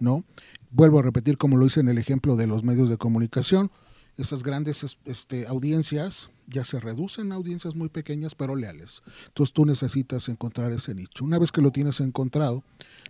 ¿no? 0.00 0.24
Vuelvo 0.70 0.98
a 0.98 1.02
repetir, 1.02 1.38
como 1.38 1.56
lo 1.56 1.66
hice 1.66 1.80
en 1.80 1.88
el 1.88 1.98
ejemplo 1.98 2.34
de 2.36 2.46
los 2.48 2.64
medios 2.64 2.88
de 2.88 2.96
comunicación, 2.96 3.70
esas 4.16 4.42
grandes 4.42 4.84
es- 4.84 4.98
este, 5.04 5.46
audiencias 5.46 6.30
ya 6.46 6.62
se 6.62 6.78
reducen 6.78 7.32
a 7.32 7.36
audiencias 7.36 7.74
muy 7.74 7.88
pequeñas 7.88 8.34
pero 8.34 8.54
leales. 8.54 9.02
Entonces 9.28 9.52
tú 9.52 9.64
necesitas 9.64 10.28
encontrar 10.28 10.72
ese 10.72 10.94
nicho. 10.94 11.24
Una 11.24 11.38
vez 11.38 11.50
que 11.52 11.62
lo 11.62 11.70
tienes 11.72 12.00
encontrado, 12.00 12.62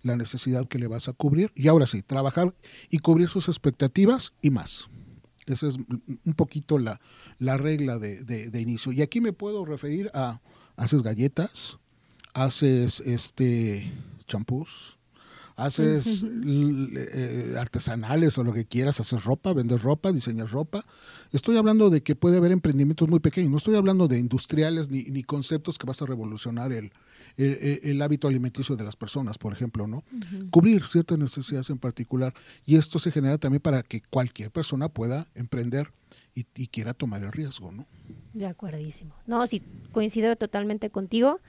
la 0.02 0.16
necesidad 0.16 0.68
que 0.68 0.78
le 0.78 0.86
vas 0.86 1.08
a 1.08 1.12
cubrir, 1.14 1.50
y 1.54 1.68
ahora 1.68 1.86
sí, 1.86 2.02
trabajar 2.02 2.54
y 2.90 2.98
cubrir 2.98 3.28
sus 3.28 3.48
expectativas 3.48 4.32
y 4.40 4.50
más. 4.50 4.88
Esa 5.46 5.66
es 5.68 5.76
un 5.76 6.34
poquito 6.34 6.78
la, 6.78 7.00
la 7.38 7.56
regla 7.56 7.98
de, 7.98 8.24
de- 8.24 8.50
de 8.50 8.60
inicio. 8.60 8.92
Y 8.92 9.02
aquí 9.02 9.20
me 9.20 9.32
puedo 9.32 9.64
referir 9.64 10.10
a, 10.14 10.40
haces 10.76 11.02
galletas, 11.02 11.78
haces 12.32 13.00
este 13.06 13.92
champús, 14.26 14.98
haces 15.56 16.24
eh, 16.26 17.54
artesanales 17.58 18.36
o 18.38 18.44
lo 18.44 18.52
que 18.52 18.64
quieras, 18.64 19.00
haces 19.00 19.24
ropa, 19.24 19.52
vendes 19.52 19.82
ropa, 19.82 20.10
diseñas 20.12 20.50
ropa. 20.50 20.84
Estoy 21.32 21.56
hablando 21.56 21.90
de 21.90 22.02
que 22.02 22.16
puede 22.16 22.38
haber 22.38 22.52
emprendimientos 22.52 23.08
muy 23.08 23.20
pequeños, 23.20 23.50
no 23.50 23.56
estoy 23.58 23.76
hablando 23.76 24.08
de 24.08 24.18
industriales 24.18 24.88
ni, 24.88 25.02
ni 25.04 25.22
conceptos 25.22 25.78
que 25.78 25.86
vas 25.86 26.00
a 26.02 26.06
revolucionar 26.06 26.72
el, 26.72 26.90
el- 27.36 28.02
hábito 28.02 28.28
alimenticio 28.28 28.76
de 28.76 28.84
las 28.84 28.96
personas, 28.96 29.38
por 29.38 29.52
ejemplo, 29.52 29.86
¿no? 29.86 30.04
Cubrir 30.50 30.84
ciertas 30.84 31.18
necesidades 31.18 31.70
en 31.70 31.78
particular. 31.78 32.34
Y 32.66 32.76
esto 32.76 32.98
se 32.98 33.10
genera 33.10 33.38
también 33.38 33.60
para 33.60 33.82
que 33.82 34.02
cualquier 34.02 34.50
persona 34.50 34.88
pueda 34.88 35.26
emprender 35.34 35.90
y, 36.34 36.46
y 36.54 36.66
quiera 36.68 36.94
tomar 36.94 37.22
el 37.22 37.32
riesgo, 37.32 37.72
¿no? 37.72 37.86
De 38.32 38.46
acuerdísimo. 38.46 39.14
No, 39.26 39.46
sí, 39.46 39.62
coincido 39.92 40.34
totalmente 40.36 40.90
contigo, 40.90 41.40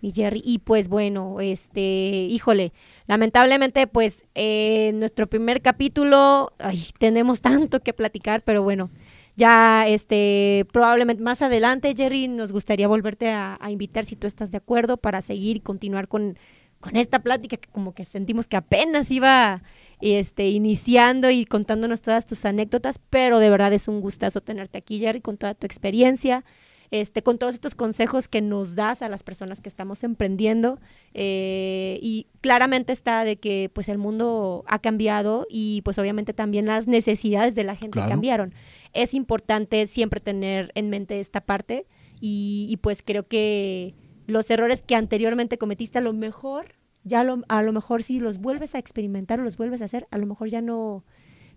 mi 0.00 0.12
Jerry. 0.12 0.42
Y 0.44 0.58
pues 0.58 0.88
bueno, 0.88 1.40
este, 1.40 2.26
híjole, 2.30 2.72
lamentablemente, 3.06 3.86
pues 3.86 4.24
eh, 4.34 4.92
nuestro 4.94 5.26
primer 5.28 5.60
capítulo, 5.62 6.52
ay, 6.58 6.86
tenemos 6.98 7.40
tanto 7.40 7.80
que 7.80 7.92
platicar, 7.92 8.42
pero 8.42 8.62
bueno, 8.62 8.90
ya 9.36 9.86
este, 9.86 10.66
probablemente 10.72 11.22
más 11.22 11.42
adelante, 11.42 11.94
Jerry, 11.96 12.28
nos 12.28 12.52
gustaría 12.52 12.88
volverte 12.88 13.30
a, 13.30 13.58
invitar 13.70 14.04
si 14.04 14.16
tú 14.16 14.26
estás 14.26 14.50
de 14.50 14.58
acuerdo 14.58 14.96
para 14.96 15.22
seguir 15.22 15.58
y 15.58 15.60
continuar 15.60 16.08
con, 16.08 16.38
con 16.80 16.96
esta 16.96 17.20
plática 17.20 17.56
que 17.56 17.68
como 17.68 17.94
que 17.94 18.04
sentimos 18.04 18.46
que 18.46 18.56
apenas 18.56 19.10
iba 19.10 19.62
este, 20.00 20.48
iniciando 20.48 21.30
y 21.30 21.44
contándonos 21.44 22.02
todas 22.02 22.26
tus 22.26 22.44
anécdotas, 22.44 22.98
pero 23.10 23.38
de 23.38 23.50
verdad 23.50 23.72
es 23.72 23.88
un 23.88 24.00
gustazo 24.00 24.40
tenerte 24.40 24.78
aquí, 24.78 24.98
Jerry, 24.98 25.20
con 25.20 25.36
toda 25.36 25.54
tu 25.54 25.66
experiencia, 25.66 26.44
este, 26.90 27.22
con 27.22 27.38
todos 27.38 27.54
estos 27.54 27.74
consejos 27.74 28.26
que 28.28 28.40
nos 28.40 28.74
das 28.74 29.02
a 29.02 29.08
las 29.08 29.22
personas 29.22 29.60
que 29.60 29.68
estamos 29.68 30.02
emprendiendo. 30.04 30.78
eh, 31.14 31.98
y 32.02 32.26
claramente 32.40 32.92
está 32.92 33.24
de 33.24 33.36
que 33.36 33.70
pues 33.72 33.88
el 33.88 33.98
mundo 33.98 34.64
ha 34.68 34.78
cambiado 34.78 35.46
y 35.50 35.82
pues 35.82 35.98
obviamente 35.98 36.32
también 36.32 36.66
las 36.66 36.86
necesidades 36.86 37.54
de 37.54 37.64
la 37.64 37.74
gente 37.74 37.98
Claro. 37.98 38.08
cambiaron. 38.10 38.54
Es 38.92 39.12
importante 39.14 39.86
siempre 39.86 40.20
tener 40.20 40.70
en 40.74 40.88
mente 40.88 41.20
esta 41.20 41.40
parte 41.40 41.86
y, 42.20 42.66
y, 42.70 42.76
pues 42.78 43.02
creo 43.04 43.26
que 43.26 43.94
los 44.26 44.50
errores 44.50 44.82
que 44.82 44.94
anteriormente 44.94 45.58
cometiste 45.58 45.98
a 45.98 46.02
lo 46.02 46.12
mejor 46.12 46.74
ya 47.02 47.24
lo- 47.24 47.42
a 47.48 47.62
lo 47.62 47.72
mejor 47.72 48.02
si 48.02 48.20
los 48.20 48.38
vuelves 48.38 48.74
a 48.74 48.78
experimentar 48.78 49.40
o 49.40 49.42
los 49.42 49.56
vuelves 49.56 49.80
a 49.82 49.86
hacer, 49.86 50.06
a 50.10 50.18
lo 50.18 50.26
mejor 50.26 50.48
ya 50.48 50.60
no, 50.60 51.04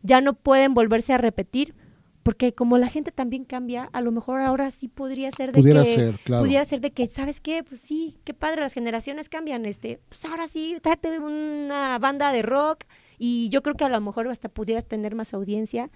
ya 0.01 0.21
no 0.21 0.33
pueden 0.33 0.73
volverse 0.73 1.13
a 1.13 1.17
repetir, 1.17 1.75
porque 2.23 2.53
como 2.53 2.77
la 2.77 2.87
gente 2.87 3.11
también 3.11 3.43
cambia, 3.43 3.89
a 3.91 4.01
lo 4.01 4.11
mejor 4.11 4.39
ahora 4.39 4.71
sí 4.71 4.87
podría 4.87 5.29
ser 5.31 5.51
de 5.51 5.59
Pudiera 5.59 5.83
que 5.83 5.95
ser, 5.95 6.19
claro. 6.23 6.43
pudiera 6.43 6.65
ser 6.65 6.79
de 6.79 6.91
que, 6.91 7.05
¿sabes 7.07 7.41
qué? 7.41 7.63
Pues 7.63 7.81
sí, 7.81 8.17
qué 8.23 8.33
padre, 8.33 8.61
las 8.61 8.73
generaciones 8.73 9.29
cambian, 9.29 9.65
este, 9.65 9.99
pues 10.09 10.23
ahora 10.25 10.47
sí, 10.47 10.77
date 10.81 11.19
una 11.19 11.99
banda 11.99 12.31
de 12.31 12.41
rock 12.41 12.85
y 13.19 13.49
yo 13.49 13.61
creo 13.61 13.75
que 13.75 13.83
a 13.83 13.89
lo 13.89 13.99
mejor 14.01 14.27
hasta 14.29 14.49
pudieras 14.49 14.85
tener 14.85 15.15
más 15.15 15.33
audiencia. 15.33 15.91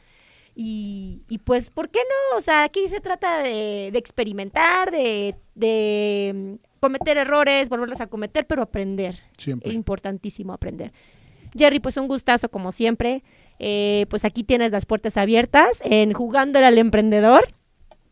Y, 0.60 1.22
y 1.30 1.38
pues, 1.38 1.70
¿por 1.70 1.90
qué 1.90 2.00
no? 2.00 2.38
O 2.38 2.42
sea, 2.42 2.64
aquí 2.64 2.88
se 2.88 3.00
trata 3.00 3.44
de, 3.44 3.90
de 3.92 4.00
experimentar, 4.00 4.90
de, 4.90 5.36
de 5.54 6.32
mm, 6.34 6.80
cometer 6.80 7.18
errores, 7.18 7.70
volverlos 7.70 8.02
a 8.02 8.08
cometer, 8.08 8.48
pero 8.48 8.64
aprender. 8.64 9.22
Siempre. 9.38 9.70
Es 9.70 9.76
importantísimo 9.76 10.54
aprender. 10.54 10.94
Jerry, 11.56 11.80
pues 11.80 11.98
un 11.98 12.08
gustazo 12.08 12.50
como 12.50 12.72
siempre. 12.72 13.24
Eh, 13.60 14.06
pues 14.10 14.26
aquí 14.26 14.44
tienes 14.44 14.72
las 14.72 14.86
puertas 14.86 15.18
abiertas 15.18 15.80
en 15.84 16.14
Jugándole 16.14 16.66
al 16.66 16.78
Emprendedor. 16.78 17.54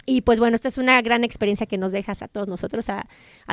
Y 0.06 0.21
pues 0.21 0.39
bueno, 0.39 0.56
esta 0.56 0.67
es 0.67 0.78
una 0.78 1.02
gran 1.02 1.24
experiencia 1.24 1.65
que 1.65 1.78
nos 1.78 1.91
dejas 1.91 2.21
a 2.21 2.28
todos 2.28 2.48
nosotros, 2.48 2.89
a, 2.89 3.08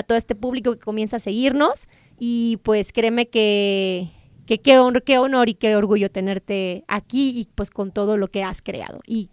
todo 0.07 0.19
este 0.19 0.35
público 0.35 0.73
que 0.73 0.79
comienza 0.79 1.17
a 1.17 1.21
seguirnos. 1.21 1.89
Y 2.19 2.59
pues 2.63 2.93
créeme 2.93 3.29
que, 3.29 4.11
que 4.47 4.61
qué, 4.61 4.79
honor, 4.79 5.03
honor 5.19 5.49
y 5.49 5.55
qué 5.55 5.77
orgullo 5.77 6.11
tenerte 6.11 6.85
aquí 6.89 7.33
y 7.35 7.49
pues 7.55 7.71
con 7.71 7.91
todo 7.91 8.17
lo 8.17 8.29
que 8.29 8.43
has 8.43 8.61
creado. 8.61 9.01
Y 9.07 9.31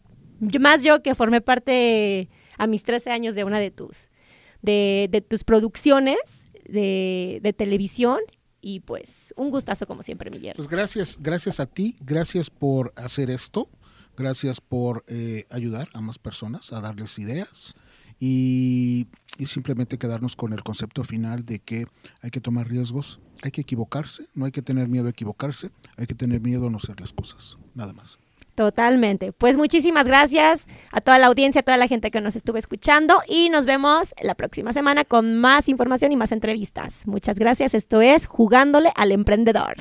más 0.60 0.84
yo 0.84 1.02
que 1.02 1.14
formé 1.14 1.42
parte 1.42 2.30
a 2.58 2.68
mis 2.68 2.84
13 2.84 3.12
años 3.12 3.36
de 3.36 3.44
una 3.44 3.60
de 3.60 3.72
tus, 3.72 4.12
de, 4.62 5.08
de 5.12 5.22
tus 5.22 5.44
producciones 5.44 6.20
de, 6.66 7.40
de 7.42 7.54
televisión. 7.54 8.20
Y 8.62 8.82
pues 8.82 9.34
un 9.38 9.52
gustazo 9.52 9.88
como 9.88 10.04
siempre, 10.04 10.30
Miguel. 10.30 10.54
Pues 10.56 10.68
gracias, 10.68 11.18
gracias 11.22 11.60
a 11.60 11.66
ti, 11.66 11.96
gracias 12.02 12.50
por 12.50 12.94
hacer 12.96 13.30
esto, 13.30 13.70
gracias 14.18 14.60
por 14.60 15.06
eh, 15.08 15.46
ayudar 15.50 15.90
a 15.94 16.02
más 16.02 16.20
personas 16.20 16.74
a 16.74 16.82
darles 16.82 17.18
ideas 17.20 17.76
y, 18.20 19.08
y 19.38 19.46
simplemente 19.46 19.98
quedarnos 19.98 20.36
con 20.36 20.52
el 20.52 20.62
concepto 20.64 21.04
final 21.04 21.46
de 21.46 21.60
que 21.60 21.86
hay 22.22 22.32
que 22.32 22.42
tomar 22.42 22.68
riesgos, 22.68 23.20
hay 23.42 23.52
que 23.52 23.62
equivocarse, 23.62 24.28
no 24.34 24.46
hay 24.46 24.52
que 24.52 24.62
tener 24.62 24.90
miedo 24.90 25.08
a 25.08 25.12
equivocarse, 25.12 25.72
hay 25.96 26.06
que 26.06 26.16
tener 26.16 26.42
miedo 26.42 26.68
a 26.68 26.70
no 26.70 26.78
hacer 26.78 27.00
las 27.00 27.14
cosas, 27.14 27.58
nada 27.76 27.94
más. 27.94 28.20
Totalmente. 28.60 29.32
Pues 29.32 29.56
muchísimas 29.56 30.06
gracias 30.06 30.68
a 30.92 31.00
toda 31.00 31.18
la 31.18 31.28
audiencia, 31.28 31.62
a 31.62 31.64
toda 31.64 31.78
la 31.78 31.88
gente 31.88 32.12
que 32.12 32.20
nos 32.20 32.36
estuvo 32.36 32.58
escuchando 32.58 33.22
y 33.26 33.48
nos 33.48 33.66
vemos 33.66 34.14
la 34.22 34.36
próxima 34.36 34.74
semana 34.74 35.06
con 35.06 35.38
más 35.38 35.70
información 35.70 36.12
y 36.12 36.18
más 36.18 36.34
entrevistas. 36.34 37.08
Muchas 37.08 37.40
gracias. 37.40 37.74
Esto 37.74 38.02
es 38.02 38.28
Jugándole 38.28 38.92
al 38.98 39.14
Emprendedor. 39.14 39.78